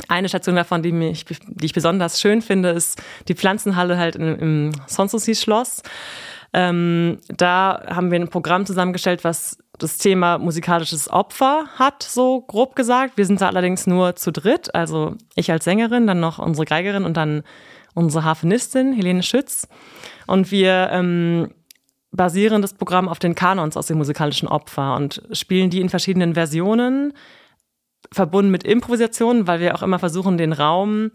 eine 0.08 0.28
Station 0.28 0.56
davon, 0.56 0.82
die, 0.82 0.92
mich, 0.92 1.24
die 1.24 1.66
ich 1.66 1.74
besonders 1.74 2.20
schön 2.20 2.42
finde, 2.42 2.70
ist 2.70 3.02
die 3.28 3.34
Pflanzenhalle 3.34 3.98
halt 3.98 4.16
im, 4.16 4.38
im 4.38 4.72
Sanssouci-Schloss. 4.86 5.82
Ähm, 6.54 7.18
da 7.28 7.82
haben 7.88 8.10
wir 8.10 8.20
ein 8.20 8.28
Programm 8.28 8.66
zusammengestellt, 8.66 9.24
was 9.24 9.58
das 9.78 9.98
Thema 9.98 10.38
musikalisches 10.38 11.10
Opfer 11.10 11.64
hat, 11.76 12.02
so 12.02 12.42
grob 12.42 12.76
gesagt. 12.76 13.16
Wir 13.16 13.26
sind 13.26 13.40
da 13.40 13.48
allerdings 13.48 13.86
nur 13.86 14.16
zu 14.16 14.32
dritt, 14.32 14.74
also 14.74 15.16
ich 15.34 15.50
als 15.50 15.64
Sängerin, 15.64 16.06
dann 16.06 16.20
noch 16.20 16.38
unsere 16.38 16.66
Geigerin 16.66 17.04
und 17.04 17.16
dann 17.16 17.42
unsere 17.94 18.24
Harfenistin 18.24 18.92
Helene 18.92 19.22
Schütz. 19.22 19.66
Und 20.26 20.50
wir 20.50 20.88
ähm, 20.92 21.52
basieren 22.10 22.62
das 22.62 22.74
Programm 22.74 23.08
auf 23.08 23.18
den 23.18 23.34
Kanons 23.34 23.76
aus 23.76 23.86
dem 23.86 23.98
musikalischen 23.98 24.48
Opfer 24.48 24.96
und 24.96 25.22
spielen 25.32 25.70
die 25.70 25.80
in 25.80 25.88
verschiedenen 25.88 26.34
Versionen 26.34 27.14
verbunden 28.10 28.50
mit 28.50 28.64
Improvisation, 28.64 29.46
weil 29.46 29.60
wir 29.60 29.74
auch 29.74 29.82
immer 29.82 29.98
versuchen, 29.98 30.38
den 30.38 30.52
Raum, 30.52 31.10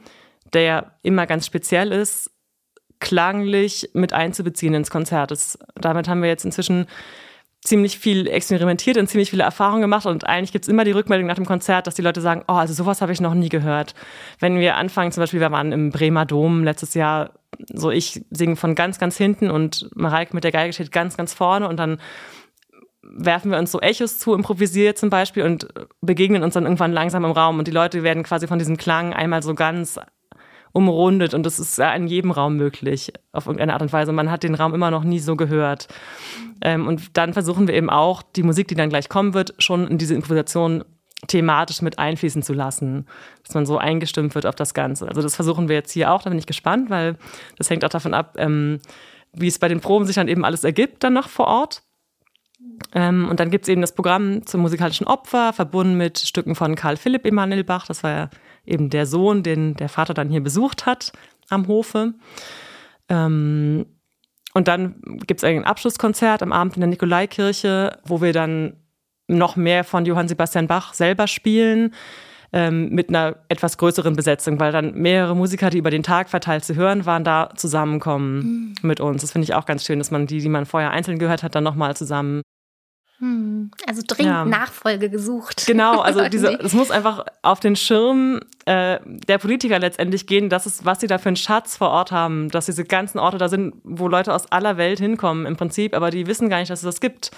der 0.53 0.61
ja 0.61 0.91
immer 1.03 1.27
ganz 1.27 1.45
speziell 1.45 1.91
ist, 1.91 2.31
klanglich 2.99 3.89
mit 3.93 4.13
einzubeziehen 4.13 4.73
ins 4.73 4.89
Konzert. 4.89 5.31
Das, 5.31 5.59
damit 5.75 6.07
haben 6.07 6.21
wir 6.21 6.29
jetzt 6.29 6.45
inzwischen 6.45 6.87
ziemlich 7.63 7.99
viel 7.99 8.27
experimentiert 8.27 8.97
und 8.97 9.07
ziemlich 9.07 9.29
viele 9.29 9.43
Erfahrungen 9.43 9.81
gemacht 9.81 10.05
und 10.05 10.25
eigentlich 10.25 10.51
gibt 10.51 10.65
es 10.65 10.69
immer 10.69 10.85
die 10.85 10.91
Rückmeldung 10.91 11.27
nach 11.27 11.35
dem 11.35 11.45
Konzert, 11.45 11.85
dass 11.85 11.95
die 11.95 12.01
Leute 12.01 12.21
sagen, 12.21 12.43
oh, 12.47 12.53
also 12.53 12.73
sowas 12.73 13.01
habe 13.01 13.11
ich 13.11 13.19
noch 13.19 13.33
nie 13.33 13.49
gehört. 13.49 13.93
Wenn 14.39 14.59
wir 14.59 14.77
anfangen, 14.77 15.11
zum 15.11 15.21
Beispiel, 15.21 15.41
wir 15.41 15.51
waren 15.51 15.71
im 15.71 15.89
Bremer 15.89 16.25
Dom 16.25 16.63
letztes 16.63 16.93
Jahr, 16.93 17.31
so 17.73 17.91
ich 17.91 18.23
singe 18.29 18.55
von 18.55 18.75
ganz, 18.75 18.99
ganz 18.99 19.17
hinten 19.17 19.49
und 19.49 19.89
Mareike 19.95 20.33
mit 20.33 20.43
der 20.43 20.51
Geige 20.51 20.71
steht 20.71 20.91
ganz, 20.91 21.17
ganz 21.17 21.33
vorne 21.33 21.67
und 21.67 21.77
dann 21.77 21.99
werfen 23.09 23.51
wir 23.51 23.57
uns 23.57 23.71
so 23.71 23.79
Echos 23.79 24.19
zu, 24.19 24.33
improvisiert 24.33 24.97
zum 24.97 25.09
Beispiel 25.09 25.43
und 25.43 25.67
begegnen 26.01 26.43
uns 26.43 26.53
dann 26.53 26.63
irgendwann 26.63 26.93
langsam 26.93 27.25
im 27.25 27.31
Raum 27.31 27.59
und 27.59 27.67
die 27.67 27.71
Leute 27.71 28.03
werden 28.03 28.23
quasi 28.23 28.47
von 28.47 28.59
diesem 28.59 28.77
Klang 28.77 29.13
einmal 29.13 29.43
so 29.43 29.55
ganz 29.55 29.99
umrundet 30.73 31.33
und 31.33 31.45
das 31.45 31.59
ist 31.59 31.77
ja 31.77 31.93
in 31.93 32.07
jedem 32.07 32.31
Raum 32.31 32.55
möglich, 32.55 33.11
auf 33.31 33.47
irgendeine 33.47 33.73
Art 33.73 33.81
und 33.81 33.93
Weise. 33.93 34.11
Man 34.11 34.29
hat 34.29 34.43
den 34.43 34.55
Raum 34.55 34.75
immer 34.75 34.91
noch 34.91 35.03
nie 35.03 35.19
so 35.19 35.35
gehört. 35.35 35.87
Ähm, 36.61 36.87
und 36.87 37.17
dann 37.17 37.33
versuchen 37.33 37.67
wir 37.67 37.75
eben 37.75 37.89
auch, 37.89 38.21
die 38.21 38.43
Musik, 38.43 38.67
die 38.67 38.75
dann 38.75 38.89
gleich 38.89 39.09
kommen 39.09 39.33
wird, 39.33 39.55
schon 39.57 39.87
in 39.87 39.97
diese 39.97 40.13
Improvisation 40.13 40.83
thematisch 41.27 41.81
mit 41.81 41.97
einfließen 41.97 42.43
zu 42.43 42.53
lassen, 42.53 43.07
dass 43.43 43.55
man 43.55 43.65
so 43.65 43.77
eingestimmt 43.79 44.35
wird 44.35 44.45
auf 44.45 44.53
das 44.53 44.75
Ganze. 44.75 45.07
Also 45.07 45.21
das 45.21 45.35
versuchen 45.35 45.67
wir 45.67 45.75
jetzt 45.75 45.91
hier 45.91 46.11
auch, 46.11 46.21
da 46.21 46.29
bin 46.29 46.37
ich 46.37 46.45
gespannt, 46.45 46.89
weil 46.89 47.17
das 47.57 47.69
hängt 47.69 47.83
auch 47.83 47.89
davon 47.89 48.13
ab, 48.13 48.35
ähm, 48.37 48.79
wie 49.33 49.47
es 49.47 49.59
bei 49.59 49.67
den 49.67 49.81
Proben 49.81 50.05
sich 50.05 50.15
dann 50.15 50.27
eben 50.27 50.45
alles 50.45 50.63
ergibt, 50.63 51.03
dann 51.03 51.13
noch 51.13 51.27
vor 51.27 51.47
Ort. 51.47 51.83
Ähm, 52.93 53.27
und 53.29 53.39
dann 53.39 53.51
gibt 53.51 53.65
es 53.65 53.69
eben 53.69 53.81
das 53.81 53.93
Programm 53.93 54.45
zum 54.45 54.61
musikalischen 54.61 55.07
Opfer, 55.07 55.53
verbunden 55.53 55.97
mit 55.97 56.19
Stücken 56.19 56.55
von 56.55 56.75
Karl 56.75 56.97
Philipp 56.97 57.25
Emanuel 57.25 57.63
Bach. 57.63 57.85
Das 57.85 58.03
war 58.03 58.11
ja 58.11 58.29
eben 58.65 58.89
der 58.89 59.05
Sohn, 59.05 59.43
den 59.43 59.75
der 59.75 59.89
Vater 59.89 60.13
dann 60.13 60.29
hier 60.29 60.41
besucht 60.41 60.85
hat 60.85 61.11
am 61.49 61.67
Hofe. 61.67 62.13
Ähm, 63.09 63.85
und 64.53 64.67
dann 64.67 64.95
gibt 65.27 65.41
es 65.41 65.43
ein 65.43 65.65
Abschlusskonzert 65.65 66.41
am 66.41 66.51
Abend 66.51 66.75
in 66.75 66.81
der 66.81 66.89
Nikolaikirche, 66.89 67.99
wo 68.05 68.21
wir 68.21 68.33
dann 68.33 68.77
noch 69.27 69.55
mehr 69.55 69.83
von 69.83 70.05
Johann 70.05 70.27
Sebastian 70.27 70.67
Bach 70.67 70.93
selber 70.93 71.27
spielen, 71.27 71.93
ähm, 72.53 72.89
mit 72.89 73.09
einer 73.09 73.35
etwas 73.49 73.77
größeren 73.77 74.15
Besetzung, 74.15 74.59
weil 74.59 74.71
dann 74.71 74.93
mehrere 74.93 75.35
Musiker, 75.35 75.69
die 75.69 75.77
über 75.77 75.91
den 75.91 76.03
Tag 76.03 76.29
verteilt 76.29 76.63
zu 76.63 76.75
hören 76.75 77.05
waren, 77.05 77.25
da 77.25 77.49
zusammenkommen 77.55 78.37
mhm. 78.37 78.87
mit 78.87 79.01
uns. 79.01 79.21
Das 79.21 79.33
finde 79.33 79.43
ich 79.43 79.53
auch 79.53 79.65
ganz 79.65 79.85
schön, 79.85 79.99
dass 79.99 80.11
man 80.11 80.27
die, 80.27 80.39
die 80.39 80.49
man 80.49 80.65
vorher 80.65 80.91
einzeln 80.91 81.19
gehört 81.19 81.43
hat, 81.43 81.55
dann 81.55 81.63
nochmal 81.63 81.95
zusammen. 81.97 82.41
Also 83.19 84.03
dringend 84.05 84.31
ja. 84.31 84.45
Nachfolge 84.45 85.09
gesucht. 85.09 85.65
Genau, 85.65 86.01
also 86.01 86.29
diese, 86.29 86.53
es 86.59 86.73
muss 86.73 86.91
einfach 86.91 87.25
auf 87.41 87.59
den 87.59 87.75
Schirm 87.75 88.39
äh, 88.65 88.99
der 89.05 89.39
Politiker 89.39 89.79
letztendlich 89.79 90.27
gehen, 90.27 90.49
dass 90.49 90.67
es, 90.67 90.85
was 90.85 90.99
sie 90.99 91.07
da 91.07 91.17
für 91.17 91.29
einen 91.29 91.35
Schatz 91.35 91.77
vor 91.77 91.89
Ort 91.89 92.11
haben, 92.11 92.49
dass 92.49 92.67
diese 92.67 92.85
ganzen 92.85 93.17
Orte 93.17 93.39
da 93.39 93.49
sind, 93.49 93.73
wo 93.83 94.07
Leute 94.07 94.33
aus 94.33 94.51
aller 94.51 94.77
Welt 94.77 94.99
hinkommen 94.99 95.47
im 95.47 95.55
Prinzip, 95.55 95.95
aber 95.95 96.11
die 96.11 96.27
wissen 96.27 96.47
gar 96.49 96.59
nicht, 96.59 96.69
dass 96.69 96.79
es 96.79 96.85
das 96.85 97.01
gibt. 97.01 97.31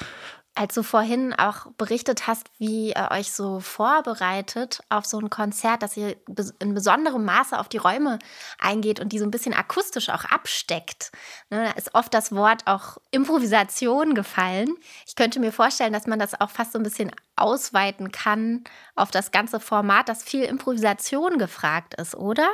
Als 0.59 0.73
du 0.73 0.83
vorhin 0.83 1.33
auch 1.33 1.67
berichtet 1.77 2.27
hast, 2.27 2.47
wie 2.57 2.89
ihr 2.89 3.11
euch 3.11 3.31
so 3.31 3.61
vorbereitet 3.61 4.81
auf 4.89 5.05
so 5.05 5.17
ein 5.17 5.29
Konzert, 5.29 5.81
dass 5.81 5.95
ihr 5.95 6.17
in 6.59 6.73
besonderem 6.73 7.23
Maße 7.23 7.57
auf 7.57 7.69
die 7.69 7.77
Räume 7.77 8.19
eingeht 8.59 8.99
und 8.99 9.13
die 9.13 9.19
so 9.19 9.23
ein 9.23 9.31
bisschen 9.31 9.53
akustisch 9.53 10.09
auch 10.09 10.25
absteckt. 10.25 11.13
Ne, 11.49 11.63
da 11.63 11.71
ist 11.71 11.95
oft 11.95 12.13
das 12.13 12.33
Wort 12.33 12.63
auch 12.67 12.97
Improvisation 13.11 14.15
gefallen. 14.15 14.75
Ich 15.07 15.15
könnte 15.15 15.39
mir 15.39 15.53
vorstellen, 15.53 15.93
dass 15.93 16.07
man 16.07 16.19
das 16.19 16.39
auch 16.41 16.49
fast 16.49 16.73
so 16.73 16.79
ein 16.79 16.83
bisschen 16.83 17.09
ausweiten 17.37 18.11
kann 18.11 18.65
auf 18.95 19.11
das 19.11 19.31
ganze 19.31 19.61
Format, 19.61 20.09
dass 20.09 20.23
viel 20.23 20.43
Improvisation 20.43 21.37
gefragt 21.37 21.93
ist, 21.93 22.15
oder? 22.15 22.49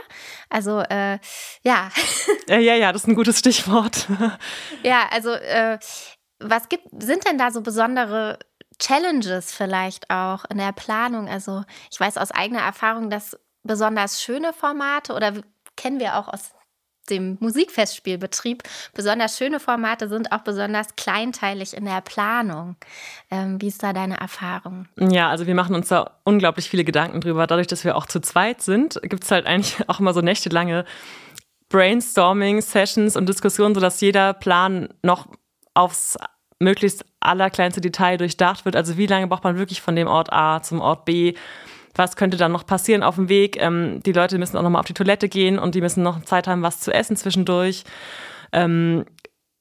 Also, 0.49 0.79
äh, 0.81 1.17
ja. 1.63 1.89
Ja, 2.47 2.59
ja, 2.59 2.75
ja, 2.75 2.93
das 2.93 3.01
ist 3.01 3.07
ein 3.07 3.15
gutes 3.15 3.39
Stichwort. 3.39 4.07
ja, 4.83 5.07
also 5.11 5.31
äh, 5.31 5.79
was 6.39 6.69
gibt, 6.69 6.87
sind 7.01 7.27
denn 7.27 7.37
da 7.37 7.51
so 7.51 7.61
besondere 7.61 8.39
Challenges 8.79 9.53
vielleicht 9.53 10.09
auch 10.09 10.45
in 10.49 10.57
der 10.57 10.73
Planung? 10.73 11.27
Also 11.27 11.63
ich 11.91 11.99
weiß 11.99 12.17
aus 12.17 12.31
eigener 12.31 12.61
Erfahrung, 12.61 13.09
dass 13.09 13.37
besonders 13.63 14.21
schöne 14.21 14.53
Formate 14.53 15.13
oder 15.13 15.33
kennen 15.75 15.99
wir 15.99 16.17
auch 16.17 16.27
aus 16.27 16.51
dem 17.09 17.37
Musikfestspielbetrieb, 17.39 18.63
besonders 18.93 19.37
schöne 19.37 19.59
Formate 19.59 20.09
sind 20.09 20.31
auch 20.31 20.39
besonders 20.39 20.95
kleinteilig 20.95 21.75
in 21.75 21.85
der 21.85 22.01
Planung. 22.01 22.75
Ähm, 23.29 23.61
wie 23.61 23.67
ist 23.67 23.83
da 23.83 23.93
deine 23.93 24.19
Erfahrung? 24.19 24.87
Ja, 24.97 25.29
also 25.29 25.45
wir 25.45 25.55
machen 25.55 25.75
uns 25.75 25.89
da 25.89 26.19
unglaublich 26.23 26.69
viele 26.69 26.83
Gedanken 26.83 27.21
drüber. 27.21 27.45
Dadurch, 27.47 27.67
dass 27.67 27.83
wir 27.83 27.95
auch 27.95 28.07
zu 28.07 28.21
zweit 28.21 28.61
sind, 28.61 28.99
gibt 29.03 29.23
es 29.23 29.31
halt 29.31 29.45
eigentlich 29.45 29.77
auch 29.87 29.99
immer 29.99 30.13
so 30.13 30.21
nächtelange 30.21 30.85
Brainstorming-Sessions 31.69 33.15
und 33.15 33.27
Diskussionen, 33.27 33.75
sodass 33.75 34.01
jeder 34.01 34.33
Plan 34.33 34.89
noch 35.03 35.27
aufs 35.75 36.17
möglichst 36.59 37.05
allerkleinste 37.19 37.81
Detail 37.81 38.17
durchdacht 38.17 38.65
wird. 38.65 38.75
Also 38.75 38.97
wie 38.97 39.07
lange 39.07 39.27
braucht 39.27 39.43
man 39.43 39.57
wirklich 39.57 39.81
von 39.81 39.95
dem 39.95 40.07
Ort 40.07 40.31
A 40.31 40.61
zum 40.61 40.79
Ort 40.79 41.05
B? 41.05 41.33
Was 41.93 42.15
könnte 42.15 42.37
dann 42.37 42.51
noch 42.51 42.65
passieren 42.65 43.03
auf 43.03 43.15
dem 43.15 43.29
Weg? 43.29 43.61
Ähm, 43.61 44.01
die 44.05 44.11
Leute 44.11 44.37
müssen 44.37 44.57
auch 44.57 44.63
noch 44.63 44.69
mal 44.69 44.79
auf 44.79 44.85
die 44.85 44.93
Toilette 44.93 45.29
gehen 45.29 45.59
und 45.59 45.75
die 45.75 45.81
müssen 45.81 46.03
noch 46.03 46.23
Zeit 46.23 46.47
haben, 46.47 46.61
was 46.61 46.79
zu 46.79 46.93
essen 46.93 47.15
zwischendurch. 47.15 47.83
Ähm, 48.51 49.05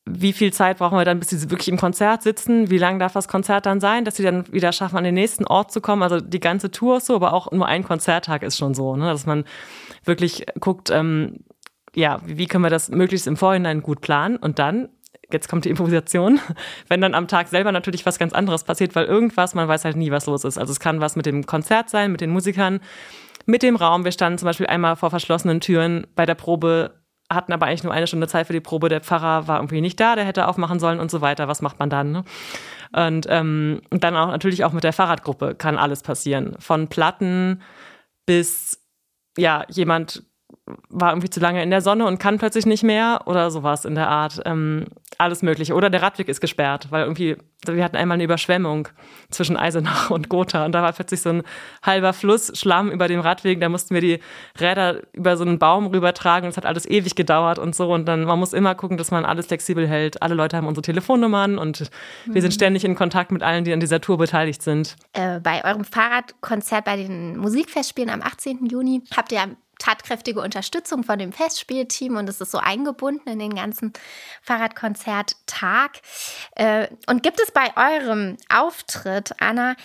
wie 0.06 0.34
viel 0.34 0.52
Zeit 0.52 0.78
brauchen 0.78 0.98
wir 0.98 1.04
dann, 1.04 1.18
bis 1.18 1.30
sie 1.30 1.50
wirklich 1.50 1.68
im 1.68 1.78
Konzert 1.78 2.22
sitzen? 2.22 2.70
Wie 2.70 2.78
lang 2.78 2.98
darf 2.98 3.14
das 3.14 3.26
Konzert 3.26 3.64
dann 3.66 3.80
sein, 3.80 4.04
dass 4.04 4.16
sie 4.16 4.22
dann 4.22 4.52
wieder 4.52 4.72
schaffen, 4.72 4.98
an 4.98 5.04
den 5.04 5.14
nächsten 5.14 5.46
Ort 5.46 5.72
zu 5.72 5.80
kommen? 5.80 6.02
Also 6.02 6.20
die 6.20 6.40
ganze 6.40 6.70
Tour 6.70 6.98
ist 6.98 7.06
so, 7.06 7.14
aber 7.14 7.32
auch 7.32 7.50
nur 7.52 7.66
ein 7.66 7.84
Konzerttag 7.84 8.42
ist 8.42 8.58
schon 8.58 8.74
so, 8.74 8.96
ne? 8.96 9.06
dass 9.06 9.24
man 9.24 9.44
wirklich 10.04 10.44
guckt, 10.60 10.90
ähm, 10.90 11.40
ja, 11.94 12.20
wie 12.24 12.46
können 12.46 12.64
wir 12.64 12.70
das 12.70 12.90
möglichst 12.90 13.26
im 13.26 13.36
Vorhinein 13.36 13.82
gut 13.82 14.00
planen 14.00 14.36
und 14.36 14.58
dann 14.58 14.88
jetzt 15.32 15.48
kommt 15.48 15.64
die 15.64 15.70
Improvisation, 15.70 16.40
wenn 16.88 17.00
dann 17.00 17.14
am 17.14 17.28
Tag 17.28 17.48
selber 17.48 17.72
natürlich 17.72 18.06
was 18.06 18.18
ganz 18.18 18.32
anderes 18.32 18.64
passiert, 18.64 18.94
weil 18.94 19.06
irgendwas, 19.06 19.54
man 19.54 19.68
weiß 19.68 19.84
halt 19.84 19.96
nie, 19.96 20.10
was 20.10 20.26
los 20.26 20.44
ist. 20.44 20.58
Also 20.58 20.72
es 20.72 20.80
kann 20.80 21.00
was 21.00 21.16
mit 21.16 21.26
dem 21.26 21.46
Konzert 21.46 21.90
sein, 21.90 22.12
mit 22.12 22.20
den 22.20 22.30
Musikern, 22.30 22.80
mit 23.46 23.62
dem 23.62 23.76
Raum. 23.76 24.04
Wir 24.04 24.12
standen 24.12 24.38
zum 24.38 24.46
Beispiel 24.46 24.66
einmal 24.66 24.96
vor 24.96 25.10
verschlossenen 25.10 25.60
Türen 25.60 26.06
bei 26.14 26.26
der 26.26 26.34
Probe, 26.34 27.02
hatten 27.30 27.52
aber 27.52 27.66
eigentlich 27.66 27.84
nur 27.84 27.92
eine 27.92 28.06
Stunde 28.06 28.28
Zeit 28.28 28.46
für 28.46 28.52
die 28.52 28.60
Probe. 28.60 28.88
Der 28.88 29.00
Pfarrer 29.00 29.48
war 29.48 29.58
irgendwie 29.58 29.80
nicht 29.80 29.98
da, 29.98 30.14
der 30.14 30.24
hätte 30.24 30.46
aufmachen 30.46 30.78
sollen 30.78 31.00
und 31.00 31.10
so 31.10 31.20
weiter. 31.20 31.48
Was 31.48 31.62
macht 31.62 31.78
man 31.78 31.90
dann? 31.90 32.12
Ne? 32.12 32.24
Und 32.92 33.26
ähm, 33.28 33.80
dann 33.90 34.16
auch 34.16 34.28
natürlich 34.28 34.64
auch 34.64 34.72
mit 34.72 34.84
der 34.84 34.92
Fahrradgruppe 34.92 35.54
kann 35.54 35.78
alles 35.78 36.02
passieren. 36.02 36.54
Von 36.58 36.88
Platten 36.88 37.62
bis 38.26 38.80
ja, 39.36 39.64
jemand 39.68 40.22
war 40.88 41.10
irgendwie 41.10 41.30
zu 41.30 41.40
lange 41.40 41.62
in 41.62 41.70
der 41.70 41.82
Sonne 41.82 42.06
und 42.06 42.18
kann 42.18 42.38
plötzlich 42.38 42.64
nicht 42.64 42.82
mehr 42.82 43.22
oder 43.26 43.50
sowas 43.50 43.84
in 43.84 43.94
der 43.94 44.08
Art. 44.08 44.40
Ähm, 44.46 44.86
alles 45.18 45.42
Mögliche. 45.42 45.74
Oder 45.74 45.90
der 45.90 46.02
Radweg 46.02 46.28
ist 46.28 46.40
gesperrt, 46.40 46.88
weil 46.90 47.02
irgendwie, 47.04 47.36
wir 47.66 47.84
hatten 47.84 47.96
einmal 47.96 48.16
eine 48.16 48.24
Überschwemmung 48.24 48.88
zwischen 49.30 49.56
Eisenach 49.56 50.10
und 50.10 50.28
Gotha 50.28 50.64
und 50.64 50.72
da 50.72 50.82
war 50.82 50.92
plötzlich 50.92 51.20
so 51.20 51.30
ein 51.30 51.42
halber 51.82 52.12
Fluss 52.12 52.58
Schlamm 52.58 52.90
über 52.90 53.08
dem 53.08 53.20
Radweg. 53.20 53.60
Da 53.60 53.68
mussten 53.68 53.94
wir 53.94 54.00
die 54.00 54.20
Räder 54.58 55.02
über 55.12 55.36
so 55.36 55.44
einen 55.44 55.58
Baum 55.58 55.86
rübertragen 55.86 56.46
und 56.46 56.50
es 56.50 56.56
hat 56.56 56.66
alles 56.66 56.86
ewig 56.86 57.14
gedauert 57.14 57.58
und 57.58 57.76
so. 57.76 57.92
Und 57.92 58.06
dann, 58.06 58.24
man 58.24 58.38
muss 58.38 58.52
immer 58.52 58.74
gucken, 58.74 58.96
dass 58.96 59.10
man 59.10 59.24
alles 59.24 59.46
flexibel 59.46 59.86
hält. 59.86 60.22
Alle 60.22 60.34
Leute 60.34 60.56
haben 60.56 60.66
unsere 60.66 60.82
Telefonnummern 60.82 61.58
und 61.58 61.90
mhm. 62.26 62.34
wir 62.34 62.40
sind 62.40 62.52
mhm. 62.52 62.54
ständig 62.54 62.84
in 62.84 62.94
Kontakt 62.94 63.30
mit 63.30 63.42
allen, 63.42 63.64
die 63.64 63.72
an 63.72 63.80
dieser 63.80 64.00
Tour 64.00 64.18
beteiligt 64.18 64.62
sind. 64.62 64.96
Äh, 65.12 65.40
bei 65.40 65.64
eurem 65.64 65.84
Fahrradkonzert 65.84 66.84
bei 66.84 66.96
den 66.96 67.36
Musikfestspielen 67.36 68.10
am 68.10 68.22
18. 68.22 68.66
Juni 68.66 69.02
habt 69.14 69.30
ihr 69.32 69.42
tatkräftige 69.84 70.40
Unterstützung 70.40 71.04
von 71.04 71.18
dem 71.18 71.32
Festspielteam 71.32 72.16
und 72.16 72.28
es 72.28 72.40
ist 72.40 72.50
so 72.50 72.58
eingebunden 72.58 73.28
in 73.28 73.38
den 73.38 73.54
ganzen 73.54 73.92
Fahrradkonzerttag. 74.42 76.00
Äh, 76.56 76.88
und 77.06 77.22
gibt 77.22 77.40
es 77.40 77.50
bei 77.50 77.70
eurem 77.76 78.36
Auftritt, 78.48 79.34
Anna, 79.40 79.76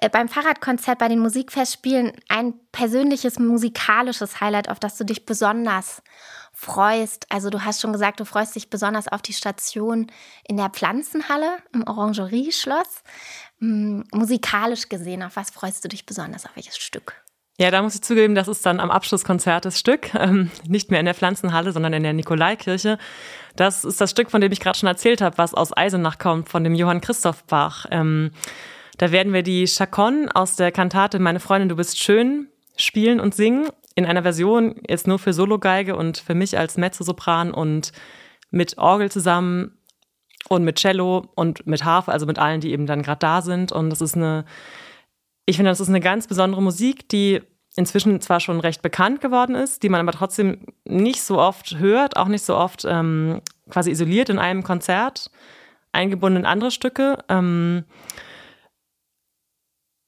äh, 0.00 0.08
beim 0.08 0.28
Fahrradkonzert 0.28 0.98
bei 0.98 1.08
den 1.08 1.20
Musikfestspielen 1.20 2.12
ein 2.28 2.54
persönliches 2.72 3.38
musikalisches 3.38 4.40
Highlight, 4.40 4.68
auf 4.68 4.80
das 4.80 4.96
du 4.96 5.04
dich 5.04 5.26
besonders 5.26 6.02
freust? 6.52 7.26
Also 7.28 7.48
du 7.48 7.64
hast 7.64 7.80
schon 7.80 7.92
gesagt, 7.92 8.18
du 8.18 8.24
freust 8.24 8.56
dich 8.56 8.68
besonders 8.68 9.06
auf 9.06 9.22
die 9.22 9.32
Station 9.32 10.08
in 10.42 10.56
der 10.56 10.70
Pflanzenhalle 10.70 11.58
im 11.72 11.86
Orangerieschloss. 11.86 13.04
Hm, 13.60 14.04
musikalisch 14.12 14.88
gesehen, 14.88 15.22
auf 15.22 15.36
was 15.36 15.50
freust 15.50 15.84
du 15.84 15.88
dich 15.88 16.04
besonders? 16.04 16.46
Auf 16.46 16.56
welches 16.56 16.78
Stück? 16.78 17.25
Ja, 17.58 17.70
da 17.70 17.80
muss 17.80 17.94
ich 17.94 18.02
zugeben, 18.02 18.34
das 18.34 18.48
ist 18.48 18.66
dann 18.66 18.80
am 18.80 18.90
Abschlusskonzert 18.90 19.64
das 19.64 19.78
Stück, 19.78 20.14
ähm, 20.14 20.50
nicht 20.68 20.90
mehr 20.90 21.00
in 21.00 21.06
der 21.06 21.14
Pflanzenhalle, 21.14 21.72
sondern 21.72 21.94
in 21.94 22.02
der 22.02 22.12
Nikolaikirche. 22.12 22.98
Das 23.56 23.84
ist 23.84 23.98
das 24.00 24.10
Stück, 24.10 24.30
von 24.30 24.42
dem 24.42 24.52
ich 24.52 24.60
gerade 24.60 24.78
schon 24.78 24.88
erzählt 24.88 25.22
habe, 25.22 25.38
was 25.38 25.54
aus 25.54 25.74
Eisenach 25.74 26.18
kommt, 26.18 26.50
von 26.50 26.64
dem 26.64 26.74
Johann 26.74 27.00
Christoph 27.00 27.44
Bach. 27.44 27.86
Ähm, 27.90 28.32
da 28.98 29.10
werden 29.10 29.32
wir 29.32 29.42
die 29.42 29.66
Chaconne 29.66 30.28
aus 30.34 30.56
der 30.56 30.70
Kantate 30.70 31.18
Meine 31.18 31.40
Freundin, 31.40 31.70
du 31.70 31.76
bist 31.76 31.98
schön 31.98 32.48
spielen 32.76 33.20
und 33.20 33.34
singen 33.34 33.68
in 33.94 34.04
einer 34.04 34.22
Version 34.22 34.76
jetzt 34.86 35.06
nur 35.06 35.18
für 35.18 35.32
Sologeige 35.32 35.96
und 35.96 36.18
für 36.18 36.34
mich 36.34 36.58
als 36.58 36.76
Mezzosopran 36.76 37.52
und 37.52 37.92
mit 38.50 38.76
Orgel 38.76 39.10
zusammen 39.10 39.78
und 40.48 40.62
mit 40.62 40.76
Cello 40.78 41.30
und 41.34 41.66
mit 41.66 41.84
Harfe, 41.84 42.12
also 42.12 42.26
mit 42.26 42.38
allen, 42.38 42.60
die 42.60 42.72
eben 42.72 42.86
dann 42.86 43.02
gerade 43.02 43.18
da 43.18 43.40
sind. 43.40 43.72
Und 43.72 43.88
das 43.88 44.02
ist 44.02 44.14
eine 44.14 44.44
ich 45.46 45.56
finde, 45.56 45.70
das 45.70 45.80
ist 45.80 45.88
eine 45.88 46.00
ganz 46.00 46.26
besondere 46.26 46.62
Musik, 46.62 47.08
die 47.08 47.40
inzwischen 47.76 48.20
zwar 48.20 48.40
schon 48.40 48.58
recht 48.60 48.82
bekannt 48.82 49.20
geworden 49.20 49.54
ist, 49.54 49.82
die 49.82 49.88
man 49.88 50.00
aber 50.00 50.12
trotzdem 50.16 50.66
nicht 50.84 51.22
so 51.22 51.38
oft 51.38 51.78
hört, 51.78 52.16
auch 52.16 52.28
nicht 52.28 52.44
so 52.44 52.56
oft 52.56 52.84
ähm, 52.88 53.40
quasi 53.70 53.90
isoliert 53.90 54.28
in 54.28 54.38
einem 54.38 54.62
Konzert, 54.62 55.30
eingebunden 55.92 56.40
in 56.40 56.46
andere 56.46 56.70
Stücke. 56.70 57.18
Ähm, 57.28 57.84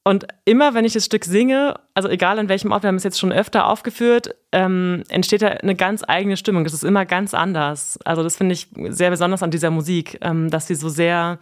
und 0.03 0.25
immer, 0.45 0.73
wenn 0.73 0.85
ich 0.85 0.93
das 0.93 1.05
Stück 1.05 1.23
singe, 1.23 1.79
also 1.93 2.09
egal 2.09 2.39
an 2.39 2.49
welchem 2.49 2.71
Ort, 2.71 2.83
wir 2.83 2.87
haben 2.87 2.95
es 2.95 3.03
jetzt 3.03 3.19
schon 3.19 3.31
öfter 3.31 3.67
aufgeführt, 3.67 4.35
ähm, 4.51 5.03
entsteht 5.09 5.43
da 5.43 5.47
eine 5.49 5.75
ganz 5.75 6.03
eigene 6.07 6.35
Stimmung. 6.35 6.63
Das 6.63 6.73
ist 6.73 6.83
immer 6.83 7.05
ganz 7.05 7.33
anders. 7.33 7.99
Also 8.05 8.23
das 8.23 8.35
finde 8.35 8.53
ich 8.53 8.69
sehr 8.89 9.11
besonders 9.11 9.43
an 9.43 9.51
dieser 9.51 9.69
Musik, 9.69 10.17
ähm, 10.21 10.49
dass 10.49 10.67
sie 10.67 10.75
so 10.75 10.89
sehr 10.89 11.37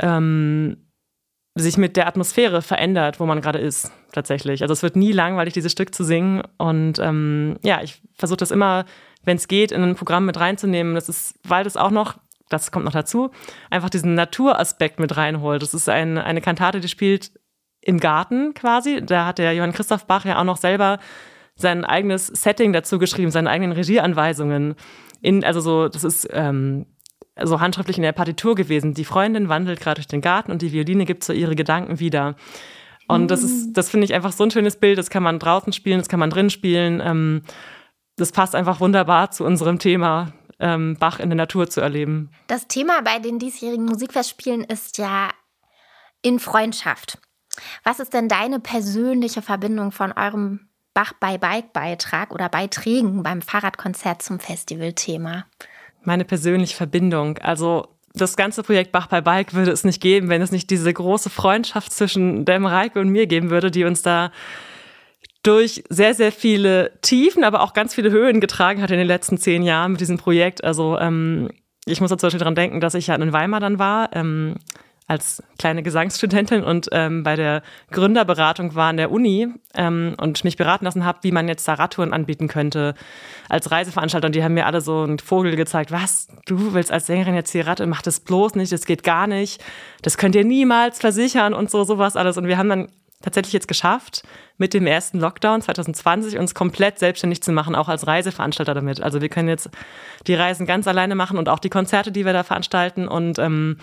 ähm, 0.00 0.76
sich 1.54 1.76
mit 1.76 1.96
der 1.96 2.06
Atmosphäre 2.06 2.62
verändert, 2.62 3.20
wo 3.20 3.26
man 3.26 3.40
gerade 3.40 3.58
ist, 3.58 3.92
tatsächlich. 4.12 4.62
Also 4.62 4.72
es 4.72 4.82
wird 4.82 4.96
nie 4.96 5.12
langweilig, 5.12 5.52
dieses 5.52 5.72
Stück 5.72 5.94
zu 5.94 6.02
singen. 6.02 6.42
Und 6.56 6.98
ähm, 6.98 7.58
ja, 7.62 7.82
ich 7.82 8.00
versuche 8.14 8.38
das 8.38 8.50
immer, 8.50 8.86
wenn 9.24 9.36
es 9.36 9.48
geht, 9.48 9.70
in 9.70 9.82
ein 9.82 9.94
Programm 9.94 10.24
mit 10.24 10.40
reinzunehmen. 10.40 10.94
Das 10.94 11.08
ist, 11.08 11.38
weil 11.44 11.64
das 11.64 11.76
auch 11.76 11.90
noch, 11.90 12.18
das 12.48 12.70
kommt 12.70 12.86
noch 12.86 12.92
dazu, 12.92 13.30
einfach 13.70 13.90
diesen 13.90 14.14
Naturaspekt 14.14 14.98
mit 14.98 15.16
reinholt. 15.16 15.62
Das 15.62 15.74
ist 15.74 15.88
ein, 15.88 16.16
eine 16.16 16.40
Kantate, 16.40 16.80
die 16.80 16.88
spielt 16.88 17.32
im 17.82 18.00
Garten 18.00 18.54
quasi. 18.54 19.02
Da 19.04 19.26
hat 19.26 19.38
der 19.38 19.52
Johann 19.52 19.72
Christoph 19.72 20.06
Bach 20.06 20.24
ja 20.24 20.38
auch 20.38 20.44
noch 20.44 20.56
selber 20.56 21.00
sein 21.54 21.84
eigenes 21.84 22.28
Setting 22.28 22.72
dazu 22.72 22.98
geschrieben, 22.98 23.30
seine 23.30 23.50
eigenen 23.50 23.72
Regieanweisungen. 23.72 24.74
In, 25.20 25.44
also 25.44 25.60
so, 25.60 25.88
das 25.88 26.02
ist 26.02 26.28
ähm, 26.32 26.86
so 27.40 27.60
handschriftlich 27.60 27.96
in 27.96 28.02
der 28.02 28.12
Partitur 28.12 28.54
gewesen. 28.54 28.94
Die 28.94 29.04
Freundin 29.04 29.48
wandelt 29.48 29.80
gerade 29.80 30.00
durch 30.00 30.06
den 30.06 30.20
Garten 30.20 30.52
und 30.52 30.62
die 30.62 30.72
Violine 30.72 31.04
gibt 31.04 31.24
so 31.24 31.32
ihre 31.32 31.54
Gedanken 31.54 31.98
wieder. 31.98 32.36
Und 33.08 33.30
das 33.30 33.42
ist, 33.42 33.72
das 33.72 33.90
finde 33.90 34.04
ich 34.04 34.14
einfach 34.14 34.32
so 34.32 34.44
ein 34.44 34.50
schönes 34.50 34.76
Bild. 34.76 34.98
Das 34.98 35.10
kann 35.10 35.22
man 35.22 35.38
draußen 35.38 35.72
spielen, 35.72 35.98
das 35.98 36.08
kann 36.08 36.20
man 36.20 36.30
drin 36.30 36.50
spielen. 36.50 37.00
Ähm, 37.04 37.42
das 38.16 38.32
passt 38.32 38.54
einfach 38.54 38.80
wunderbar 38.80 39.30
zu 39.30 39.44
unserem 39.44 39.78
Thema, 39.78 40.32
ähm, 40.60 40.96
Bach 40.98 41.18
in 41.18 41.30
der 41.30 41.36
Natur 41.36 41.68
zu 41.68 41.80
erleben. 41.80 42.30
Das 42.46 42.68
Thema 42.68 43.00
bei 43.02 43.18
den 43.18 43.38
diesjährigen 43.38 43.86
Musikfestspielen 43.86 44.64
ist 44.64 44.98
ja 44.98 45.30
in 46.22 46.38
Freundschaft. 46.38 47.18
Was 47.84 48.00
ist 48.00 48.14
denn 48.14 48.28
deine 48.28 48.60
persönliche 48.60 49.42
Verbindung 49.42 49.92
von 49.92 50.12
eurem 50.12 50.68
Bach 50.94 51.12
bei 51.18 51.38
Bike 51.38 51.72
Beitrag 51.72 52.32
oder 52.32 52.48
Beiträgen 52.48 53.22
beim 53.22 53.42
Fahrradkonzert 53.42 54.22
zum 54.22 54.38
Festivalthema? 54.38 55.46
Meine 56.04 56.24
persönliche 56.24 56.76
Verbindung. 56.76 57.38
Also 57.38 57.88
das 58.14 58.36
ganze 58.36 58.62
Projekt 58.62 58.92
Bach 58.92 59.06
bei 59.06 59.20
Bike 59.20 59.54
würde 59.54 59.70
es 59.70 59.84
nicht 59.84 60.00
geben, 60.00 60.28
wenn 60.28 60.42
es 60.42 60.52
nicht 60.52 60.70
diese 60.70 60.92
große 60.92 61.30
Freundschaft 61.30 61.92
zwischen 61.92 62.44
Dem 62.44 62.66
Reike 62.66 63.00
und 63.00 63.08
mir 63.08 63.26
geben 63.26 63.50
würde, 63.50 63.70
die 63.70 63.84
uns 63.84 64.02
da 64.02 64.32
durch 65.42 65.82
sehr, 65.88 66.14
sehr 66.14 66.30
viele 66.30 66.92
Tiefen, 67.02 67.42
aber 67.42 67.62
auch 67.62 67.72
ganz 67.72 67.94
viele 67.94 68.10
Höhen 68.10 68.40
getragen 68.40 68.80
hat 68.80 68.90
in 68.90 68.98
den 68.98 69.06
letzten 69.06 69.38
zehn 69.38 69.62
Jahren 69.62 69.92
mit 69.92 70.00
diesem 70.00 70.18
Projekt. 70.18 70.62
Also 70.62 70.98
ähm, 70.98 71.48
ich 71.84 72.00
muss 72.00 72.10
da 72.10 72.18
zum 72.18 72.28
Beispiel 72.28 72.40
dran 72.40 72.54
denken, 72.54 72.80
dass 72.80 72.94
ich 72.94 73.08
ja 73.08 73.14
in 73.16 73.32
Weimar 73.32 73.60
dann 73.60 73.78
war, 73.78 74.10
ähm, 74.14 74.54
als 75.06 75.42
kleine 75.58 75.82
Gesangsstudentin 75.82 76.62
und 76.62 76.88
ähm, 76.92 77.22
bei 77.22 77.36
der 77.36 77.62
Gründerberatung 77.90 78.74
war 78.74 78.88
an 78.88 78.96
der 78.96 79.10
Uni 79.10 79.48
ähm, 79.74 80.14
und 80.20 80.44
mich 80.44 80.56
beraten 80.56 80.84
lassen 80.84 81.04
habe, 81.04 81.18
wie 81.22 81.32
man 81.32 81.48
jetzt 81.48 81.66
da 81.66 81.74
Radtouren 81.74 82.12
anbieten 82.12 82.48
könnte 82.48 82.94
als 83.48 83.70
Reiseveranstalter. 83.70 84.26
Und 84.26 84.34
die 84.34 84.44
haben 84.44 84.54
mir 84.54 84.66
alle 84.66 84.80
so 84.80 85.02
einen 85.02 85.18
Vogel 85.18 85.56
gezeigt, 85.56 85.90
was, 85.90 86.28
du 86.46 86.72
willst 86.72 86.92
als 86.92 87.06
Sängerin 87.06 87.34
jetzt 87.34 87.52
hier 87.52 87.66
Rad, 87.66 87.84
mach 87.86 88.02
das 88.02 88.20
bloß 88.20 88.54
nicht, 88.54 88.72
das 88.72 88.86
geht 88.86 89.02
gar 89.02 89.26
nicht, 89.26 89.62
das 90.02 90.16
könnt 90.16 90.34
ihr 90.34 90.44
niemals 90.44 91.00
versichern 91.00 91.52
und 91.52 91.70
so, 91.70 91.84
sowas 91.84 92.16
alles. 92.16 92.38
Und 92.38 92.46
wir 92.46 92.56
haben 92.56 92.68
dann 92.68 92.88
tatsächlich 93.22 93.52
jetzt 93.52 93.68
geschafft, 93.68 94.22
mit 94.58 94.74
dem 94.74 94.86
ersten 94.86 95.18
Lockdown 95.18 95.62
2020 95.62 96.38
uns 96.38 96.54
komplett 96.54 96.98
selbstständig 96.98 97.42
zu 97.42 97.52
machen, 97.52 97.74
auch 97.74 97.88
als 97.88 98.06
Reiseveranstalter 98.06 98.74
damit. 98.74 99.00
Also 99.00 99.20
wir 99.20 99.28
können 99.28 99.48
jetzt 99.48 99.70
die 100.26 100.34
Reisen 100.34 100.66
ganz 100.66 100.86
alleine 100.86 101.14
machen 101.14 101.38
und 101.38 101.48
auch 101.48 101.58
die 101.58 101.70
Konzerte, 101.70 102.12
die 102.12 102.24
wir 102.24 102.32
da 102.32 102.42
veranstalten. 102.42 103.08
Und 103.08 103.38
ähm, 103.38 103.78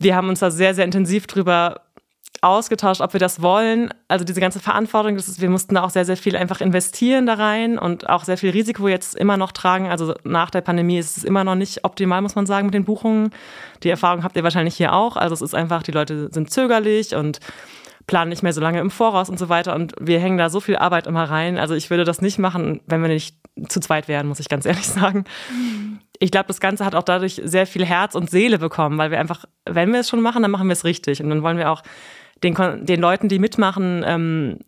wir 0.00 0.16
haben 0.16 0.28
uns 0.28 0.40
da 0.40 0.50
sehr, 0.50 0.74
sehr 0.74 0.84
intensiv 0.84 1.26
drüber 1.26 1.82
ausgetauscht, 2.42 3.02
ob 3.02 3.12
wir 3.12 3.20
das 3.20 3.42
wollen. 3.42 3.92
Also 4.08 4.24
diese 4.24 4.40
ganze 4.40 4.60
Verantwortung, 4.60 5.16
das 5.16 5.28
ist, 5.28 5.40
wir 5.40 5.50
mussten 5.50 5.74
da 5.74 5.82
auch 5.82 5.90
sehr, 5.90 6.06
sehr 6.06 6.16
viel 6.16 6.36
einfach 6.36 6.60
investieren 6.60 7.26
da 7.26 7.34
rein 7.34 7.78
und 7.78 8.08
auch 8.08 8.24
sehr 8.24 8.38
viel 8.38 8.50
Risiko 8.50 8.88
jetzt 8.88 9.14
immer 9.14 9.36
noch 9.36 9.52
tragen. 9.52 9.88
Also 9.88 10.14
nach 10.24 10.50
der 10.50 10.62
Pandemie 10.62 10.98
ist 10.98 11.18
es 11.18 11.24
immer 11.24 11.44
noch 11.44 11.54
nicht 11.54 11.84
optimal, 11.84 12.22
muss 12.22 12.36
man 12.36 12.46
sagen, 12.46 12.66
mit 12.66 12.74
den 12.74 12.84
Buchungen. 12.84 13.30
Die 13.82 13.90
Erfahrung 13.90 14.24
habt 14.24 14.36
ihr 14.36 14.44
wahrscheinlich 14.44 14.76
hier 14.76 14.94
auch. 14.94 15.16
Also 15.16 15.34
es 15.34 15.42
ist 15.42 15.54
einfach, 15.54 15.82
die 15.82 15.92
Leute 15.92 16.30
sind 16.32 16.50
zögerlich 16.50 17.14
und 17.14 17.40
planen 18.06 18.30
nicht 18.30 18.42
mehr 18.42 18.54
so 18.54 18.60
lange 18.60 18.80
im 18.80 18.90
Voraus 18.90 19.28
und 19.28 19.38
so 19.38 19.50
weiter. 19.50 19.74
Und 19.74 19.94
wir 20.00 20.18
hängen 20.18 20.38
da 20.38 20.48
so 20.48 20.60
viel 20.60 20.76
Arbeit 20.76 21.06
immer 21.06 21.24
rein. 21.24 21.58
Also 21.58 21.74
ich 21.74 21.90
würde 21.90 22.04
das 22.04 22.22
nicht 22.22 22.38
machen, 22.38 22.80
wenn 22.86 23.02
wir 23.02 23.08
nicht 23.08 23.36
zu 23.68 23.80
zweit 23.80 24.08
wären, 24.08 24.26
muss 24.26 24.40
ich 24.40 24.48
ganz 24.48 24.64
ehrlich 24.64 24.88
sagen. 24.88 25.24
Mhm 25.50 25.89
ich 26.20 26.30
glaube, 26.30 26.46
das 26.46 26.60
Ganze 26.60 26.84
hat 26.84 26.94
auch 26.94 27.02
dadurch 27.02 27.40
sehr 27.42 27.66
viel 27.66 27.84
Herz 27.84 28.14
und 28.14 28.30
Seele 28.30 28.58
bekommen, 28.58 28.98
weil 28.98 29.10
wir 29.10 29.18
einfach, 29.18 29.46
wenn 29.64 29.92
wir 29.92 30.00
es 30.00 30.08
schon 30.08 30.20
machen, 30.20 30.42
dann 30.42 30.50
machen 30.50 30.68
wir 30.68 30.74
es 30.74 30.84
richtig. 30.84 31.22
Und 31.22 31.30
dann 31.30 31.42
wollen 31.42 31.56
wir 31.56 31.70
auch 31.70 31.82
den, 32.44 32.54
den 32.84 33.00
Leuten, 33.00 33.28
die 33.28 33.38
mitmachen, 33.38 34.04
ähm, 34.06 34.58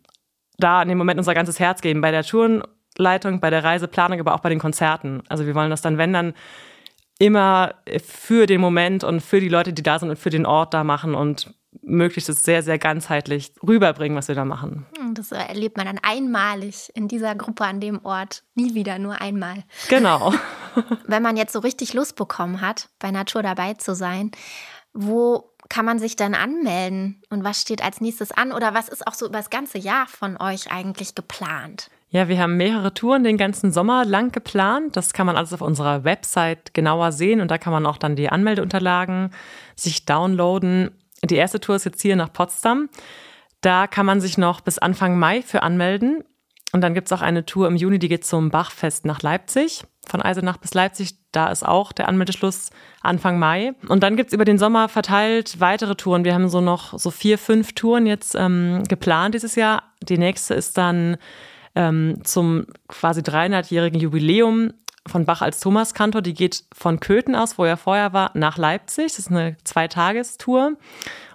da 0.57 0.81
in 0.81 0.89
dem 0.89 0.97
Moment 0.97 1.19
unser 1.19 1.33
ganzes 1.33 1.59
Herz 1.59 1.81
geben. 1.81 2.01
Bei 2.01 2.11
der 2.11 2.23
Tourenleitung, 2.23 3.39
bei 3.39 3.49
der 3.51 3.63
Reiseplanung, 3.63 4.19
aber 4.19 4.33
auch 4.33 4.39
bei 4.39 4.49
den 4.49 4.59
Konzerten. 4.59 5.21
Also 5.29 5.45
wir 5.45 5.55
wollen 5.55 5.69
das 5.69 5.81
dann, 5.81 5.97
wenn 5.97 6.11
dann, 6.11 6.33
immer 7.19 7.75
für 8.05 8.47
den 8.47 8.59
Moment 8.59 9.03
und 9.03 9.21
für 9.21 9.39
die 9.39 9.49
Leute, 9.49 9.71
die 9.71 9.83
da 9.83 9.99
sind 9.99 10.09
und 10.09 10.19
für 10.19 10.29
den 10.29 10.45
Ort 10.45 10.73
da 10.73 10.83
machen 10.83 11.15
und 11.15 11.53
möglichst 11.81 12.29
es 12.29 12.43
sehr, 12.43 12.63
sehr 12.63 12.77
ganzheitlich 12.77 13.53
rüberbringen, 13.65 14.17
was 14.17 14.27
wir 14.27 14.35
da 14.35 14.45
machen. 14.45 14.85
Hm, 14.97 15.13
das 15.13 15.31
erlebt 15.31 15.77
man 15.77 15.85
dann 15.85 15.99
einmalig 16.01 16.91
in 16.95 17.07
dieser 17.07 17.35
Gruppe 17.35 17.65
an 17.65 17.79
dem 17.79 18.03
Ort. 18.05 18.43
Nie 18.55 18.73
wieder, 18.73 18.99
nur 18.99 19.21
einmal. 19.21 19.63
Genau. 19.89 20.33
Wenn 21.07 21.23
man 21.23 21.37
jetzt 21.37 21.53
so 21.53 21.59
richtig 21.59 21.93
Lust 21.93 22.15
bekommen 22.15 22.61
hat, 22.61 22.89
bei 22.99 23.11
Natur 23.11 23.43
dabei 23.43 23.73
zu 23.75 23.95
sein, 23.95 24.31
wo 24.93 25.49
kann 25.69 25.85
man 25.85 25.97
sich 25.97 26.15
dann 26.15 26.35
anmelden 26.35 27.21
und 27.29 27.43
was 27.43 27.61
steht 27.61 27.83
als 27.83 28.01
nächstes 28.01 28.31
an 28.31 28.51
oder 28.51 28.73
was 28.73 28.89
ist 28.89 29.07
auch 29.07 29.13
so 29.13 29.25
über 29.25 29.37
das 29.37 29.49
ganze 29.49 29.77
Jahr 29.77 30.07
von 30.07 30.39
euch 30.39 30.71
eigentlich 30.71 31.15
geplant? 31.15 31.89
Ja, 32.09 32.27
wir 32.27 32.39
haben 32.39 32.57
mehrere 32.57 32.93
Touren 32.93 33.23
den 33.23 33.37
ganzen 33.37 33.71
Sommer 33.71 34.05
lang 34.05 34.31
geplant. 34.31 34.95
Das 34.95 35.13
kann 35.13 35.25
man 35.25 35.35
alles 35.35 35.51
auf 35.51 35.61
unserer 35.61 36.03
Website 36.03 36.75
genauer 36.75 37.11
sehen 37.11 37.41
und 37.41 37.49
da 37.49 37.57
kann 37.57 37.73
man 37.73 37.87
auch 37.87 37.97
dann 37.97 38.15
die 38.15 38.29
Anmeldeunterlagen 38.29 39.31
sich 39.75 40.05
downloaden. 40.05 40.91
Die 41.23 41.35
erste 41.35 41.59
Tour 41.59 41.75
ist 41.75 41.85
jetzt 41.85 42.01
hier 42.01 42.15
nach 42.15 42.31
Potsdam. 42.31 42.89
Da 43.61 43.87
kann 43.87 44.05
man 44.05 44.19
sich 44.19 44.37
noch 44.37 44.61
bis 44.61 44.77
Anfang 44.77 45.17
Mai 45.17 45.41
für 45.41 45.63
anmelden. 45.63 46.23
Und 46.73 46.81
dann 46.81 46.93
gibt 46.93 47.07
es 47.07 47.11
auch 47.13 47.21
eine 47.21 47.45
Tour 47.45 47.67
im 47.67 47.75
Juni, 47.75 47.99
die 47.99 48.09
geht 48.09 48.25
zum 48.25 48.49
Bachfest 48.49 49.05
nach 49.05 49.21
Leipzig. 49.21 49.83
Von 50.07 50.21
Eisenach 50.21 50.57
bis 50.57 50.73
Leipzig, 50.73 51.15
da 51.31 51.47
ist 51.47 51.65
auch 51.65 51.91
der 51.93 52.09
Anmeldeschluss 52.09 52.71
Anfang 53.01 53.39
Mai. 53.39 53.73
Und 53.87 54.03
dann 54.03 54.17
gibt 54.17 54.29
es 54.29 54.33
über 54.33 54.43
den 54.43 54.57
Sommer 54.57 54.89
verteilt 54.89 55.59
weitere 55.59 55.95
Touren. 55.95 56.25
Wir 56.25 56.33
haben 56.33 56.49
so 56.49 56.61
noch 56.61 56.97
so 56.97 57.11
vier, 57.11 57.37
fünf 57.37 57.73
Touren 57.73 58.05
jetzt 58.05 58.35
ähm, 58.35 58.83
geplant 58.89 59.35
dieses 59.35 59.55
Jahr. 59.55 59.83
Die 60.01 60.17
nächste 60.17 60.55
ist 60.55 60.77
dann 60.77 61.17
ähm, 61.75 62.19
zum 62.23 62.65
quasi 62.87 63.21
300-jährigen 63.21 63.99
Jubiläum 63.99 64.73
von 65.07 65.25
Bach 65.25 65.41
als 65.41 65.59
Thomaskantor. 65.59 66.21
Die 66.21 66.33
geht 66.33 66.63
von 66.73 66.99
Köthen 66.99 67.35
aus, 67.35 67.57
wo 67.57 67.65
er 67.65 67.77
vorher 67.77 68.13
war, 68.13 68.31
nach 68.33 68.57
Leipzig. 68.57 69.07
Das 69.07 69.19
ist 69.19 69.31
eine 69.31 69.57
Zweitagestour. 69.63 70.73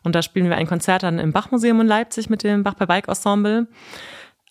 Und 0.03 0.15
da 0.15 0.23
spielen 0.23 0.49
wir 0.49 0.57
ein 0.57 0.67
Konzert 0.67 1.03
dann 1.03 1.19
im 1.19 1.33
Bachmuseum 1.33 1.81
in 1.81 1.87
Leipzig 1.87 2.31
mit 2.31 2.43
dem 2.43 2.63
Bach 2.63 2.75
bei 2.75 2.87
Bike 2.87 3.09
Ensemble. 3.09 3.67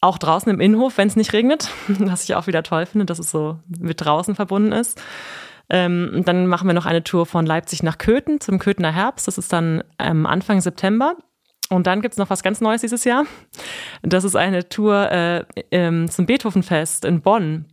Auch 0.01 0.17
draußen 0.19 0.51
im 0.51 0.59
Innenhof, 0.59 0.97
wenn 0.97 1.07
es 1.07 1.15
nicht 1.15 1.33
regnet, 1.33 1.69
was 1.87 2.23
ich 2.23 2.35
auch 2.35 2.47
wieder 2.47 2.63
toll 2.63 2.85
finde, 2.85 3.05
dass 3.05 3.19
es 3.19 3.31
so 3.31 3.59
mit 3.67 4.01
draußen 4.01 4.35
verbunden 4.35 4.71
ist. 4.71 5.01
Ähm, 5.69 6.21
dann 6.25 6.47
machen 6.47 6.67
wir 6.67 6.73
noch 6.73 6.85
eine 6.85 7.03
Tour 7.03 7.25
von 7.25 7.45
Leipzig 7.45 7.83
nach 7.83 7.97
Köthen 7.97 8.39
zum 8.39 8.59
Köthener 8.59 8.91
Herbst. 8.91 9.27
Das 9.27 9.37
ist 9.37 9.51
dann 9.51 9.83
ähm, 9.99 10.25
Anfang 10.25 10.61
September. 10.61 11.15
Und 11.69 11.87
dann 11.87 12.01
gibt's 12.01 12.17
noch 12.17 12.29
was 12.29 12.43
ganz 12.43 12.61
Neues 12.61 12.81
dieses 12.81 13.03
Jahr. 13.03 13.25
Das 14.01 14.23
ist 14.23 14.35
eine 14.35 14.69
Tour 14.69 15.11
äh, 15.11 16.07
zum 16.07 16.25
Beethovenfest 16.25 17.03
in 17.03 17.21
Bonn. 17.21 17.65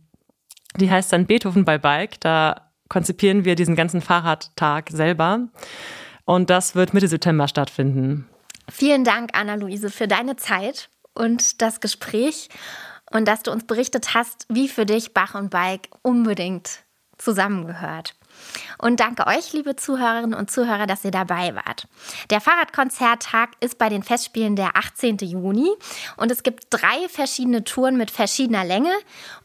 Die 0.77 0.89
heißt 0.89 1.11
dann 1.13 1.25
Beethoven 1.25 1.65
bei 1.65 1.77
Bike. 1.77 2.19
Da 2.21 2.71
konzipieren 2.89 3.45
wir 3.45 3.55
diesen 3.55 3.75
ganzen 3.75 4.01
Fahrradtag 4.01 4.89
selber. 4.91 5.47
Und 6.25 6.49
das 6.49 6.75
wird 6.75 6.93
Mitte 6.93 7.07
September 7.07 7.47
stattfinden. 7.47 8.27
Vielen 8.69 9.03
Dank, 9.03 9.31
Anna-Luise, 9.33 9.89
für 9.89 10.07
deine 10.07 10.35
Zeit 10.37 10.89
und 11.13 11.61
das 11.61 11.79
Gespräch 11.79 12.49
und 13.11 13.27
dass 13.27 13.43
du 13.43 13.51
uns 13.51 13.65
berichtet 13.65 14.13
hast, 14.13 14.45
wie 14.49 14.67
für 14.67 14.85
dich 14.85 15.13
Bach 15.13 15.35
und 15.35 15.51
Bike 15.51 15.89
unbedingt 16.01 16.79
zusammengehört. 17.17 18.15
Und 18.77 18.99
danke 18.99 19.27
euch, 19.27 19.53
liebe 19.53 19.75
Zuhörerinnen 19.75 20.33
und 20.33 20.51
Zuhörer, 20.51 20.87
dass 20.87 21.05
ihr 21.05 21.11
dabei 21.11 21.55
wart. 21.55 21.87
Der 22.29 22.41
Fahrradkonzerttag 22.41 23.51
ist 23.59 23.77
bei 23.77 23.89
den 23.89 24.03
Festspielen 24.03 24.55
der 24.55 24.75
18. 24.75 25.17
Juni 25.17 25.69
und 26.17 26.31
es 26.31 26.43
gibt 26.43 26.67
drei 26.69 27.07
verschiedene 27.09 27.63
Touren 27.63 27.97
mit 27.97 28.11
verschiedener 28.11 28.65
Länge 28.65 28.93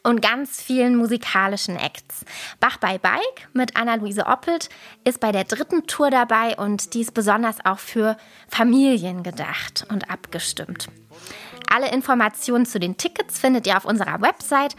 und 0.02 0.22
ganz 0.22 0.60
vielen 0.60 0.96
musikalischen 0.96 1.76
Acts. 1.76 2.24
Bach 2.58 2.78
bei 2.78 2.98
Bike 2.98 3.48
mit 3.52 3.76
Anna-Luise 3.76 4.26
Oppelt 4.26 4.68
ist 5.04 5.20
bei 5.20 5.32
der 5.32 5.44
dritten 5.44 5.86
Tour 5.86 6.10
dabei 6.10 6.56
und 6.56 6.94
die 6.94 7.00
ist 7.00 7.14
besonders 7.14 7.64
auch 7.64 7.78
für 7.78 8.16
Familien 8.48 9.22
gedacht 9.22 9.86
und 9.90 10.10
abgestimmt. 10.10 10.88
Alle 11.72 11.90
Informationen 11.92 12.66
zu 12.66 12.80
den 12.80 12.96
Tickets 12.96 13.38
findet 13.38 13.66
ihr 13.66 13.76
auf 13.76 13.84
unserer 13.84 14.20
Website 14.20 14.74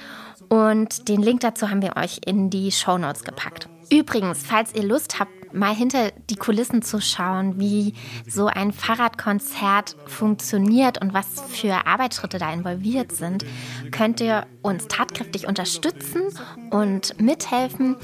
und 0.49 1.07
den 1.07 1.21
Link 1.21 1.39
dazu 1.41 1.69
haben 1.69 1.81
wir 1.81 1.95
euch 1.95 2.19
in 2.25 2.49
die 2.49 2.71
Show 2.71 2.97
Notes 2.97 3.23
gepackt. 3.23 3.69
Übrigens, 3.91 4.43
falls 4.45 4.73
ihr 4.73 4.83
Lust 4.83 5.19
habt, 5.19 5.31
mal 5.53 5.75
hinter 5.75 6.11
die 6.29 6.35
Kulissen 6.35 6.81
zu 6.81 7.01
schauen, 7.01 7.59
wie 7.59 7.93
so 8.27 8.47
ein 8.47 8.71
Fahrradkonzert 8.71 9.95
funktioniert 10.05 11.01
und 11.01 11.13
was 11.13 11.41
für 11.49 11.87
Arbeitsschritte 11.87 12.37
da 12.37 12.51
involviert 12.51 13.11
sind, 13.11 13.45
könnt 13.91 14.21
ihr 14.21 14.45
uns 14.61 14.87
tatkräftig 14.87 15.47
unterstützen 15.47 16.21
und 16.69 17.19
mithelfen. 17.19 17.95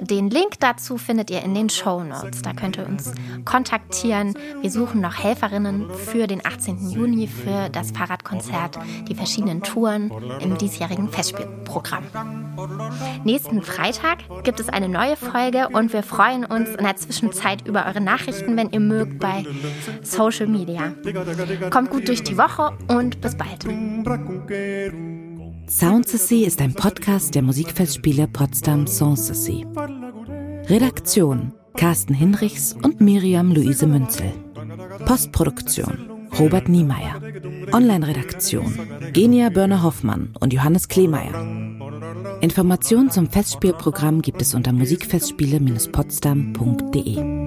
Den 0.00 0.30
Link 0.30 0.60
dazu 0.60 0.98
findet 0.98 1.30
ihr 1.30 1.42
in 1.42 1.54
den 1.54 1.70
Show 1.70 2.02
Notes. 2.02 2.42
Da 2.42 2.52
könnt 2.52 2.76
ihr 2.76 2.86
uns 2.86 3.12
kontaktieren. 3.44 4.34
Wir 4.60 4.70
suchen 4.70 5.00
noch 5.00 5.16
Helferinnen 5.16 5.90
für 5.90 6.26
den 6.26 6.44
18. 6.44 6.90
Juni 6.90 7.26
für 7.26 7.70
das 7.70 7.92
Fahrradkonzert, 7.92 8.78
die 9.08 9.14
verschiedenen 9.14 9.62
Touren 9.62 10.10
im 10.40 10.58
diesjährigen 10.58 11.08
Festspielprogramm. 11.08 12.04
Nächsten 13.24 13.62
Freitag 13.62 14.18
gibt 14.44 14.60
es 14.60 14.68
eine 14.68 14.88
neue 14.88 15.16
Folge 15.16 15.68
und 15.72 15.92
wir 15.92 16.02
freuen 16.02 16.44
uns 16.44 16.75
in 16.76 16.84
der 16.84 16.96
Zwischenzeit 16.96 17.66
über 17.66 17.86
eure 17.86 18.00
Nachrichten, 18.00 18.56
wenn 18.56 18.70
ihr 18.70 18.80
mögt, 18.80 19.18
bei 19.18 19.44
Social 20.02 20.46
Media. 20.46 20.92
Kommt 21.70 21.90
gut 21.90 22.08
durch 22.08 22.22
die 22.22 22.38
Woche 22.38 22.72
und 22.88 23.20
bis 23.20 23.36
bald. 23.36 23.64
Sound 25.68 26.08
Sea 26.08 26.46
ist 26.46 26.60
ein 26.60 26.74
Podcast 26.74 27.34
der 27.34 27.42
Musikfestspiele 27.42 28.28
Potsdam 28.28 28.86
Sanssouci. 28.86 29.66
Redaktion 30.68 31.52
Carsten 31.76 32.14
Hinrichs 32.14 32.74
und 32.82 33.00
Miriam 33.00 33.52
Luise 33.52 33.86
Münzel. 33.86 34.32
Postproduktion 35.04 36.10
Robert 36.38 36.68
Niemeyer. 36.68 37.20
Online-Redaktion 37.72 38.78
Genia 39.12 39.50
Börner-Hoffmann 39.50 40.34
und 40.40 40.52
Johannes 40.52 40.88
Kleemeyer. 40.88 41.75
Informationen 42.40 43.10
zum 43.10 43.30
Festspielprogramm 43.30 44.22
gibt 44.22 44.42
es 44.42 44.54
unter 44.54 44.72
musikfestspiele-potsdam.de. 44.72 47.45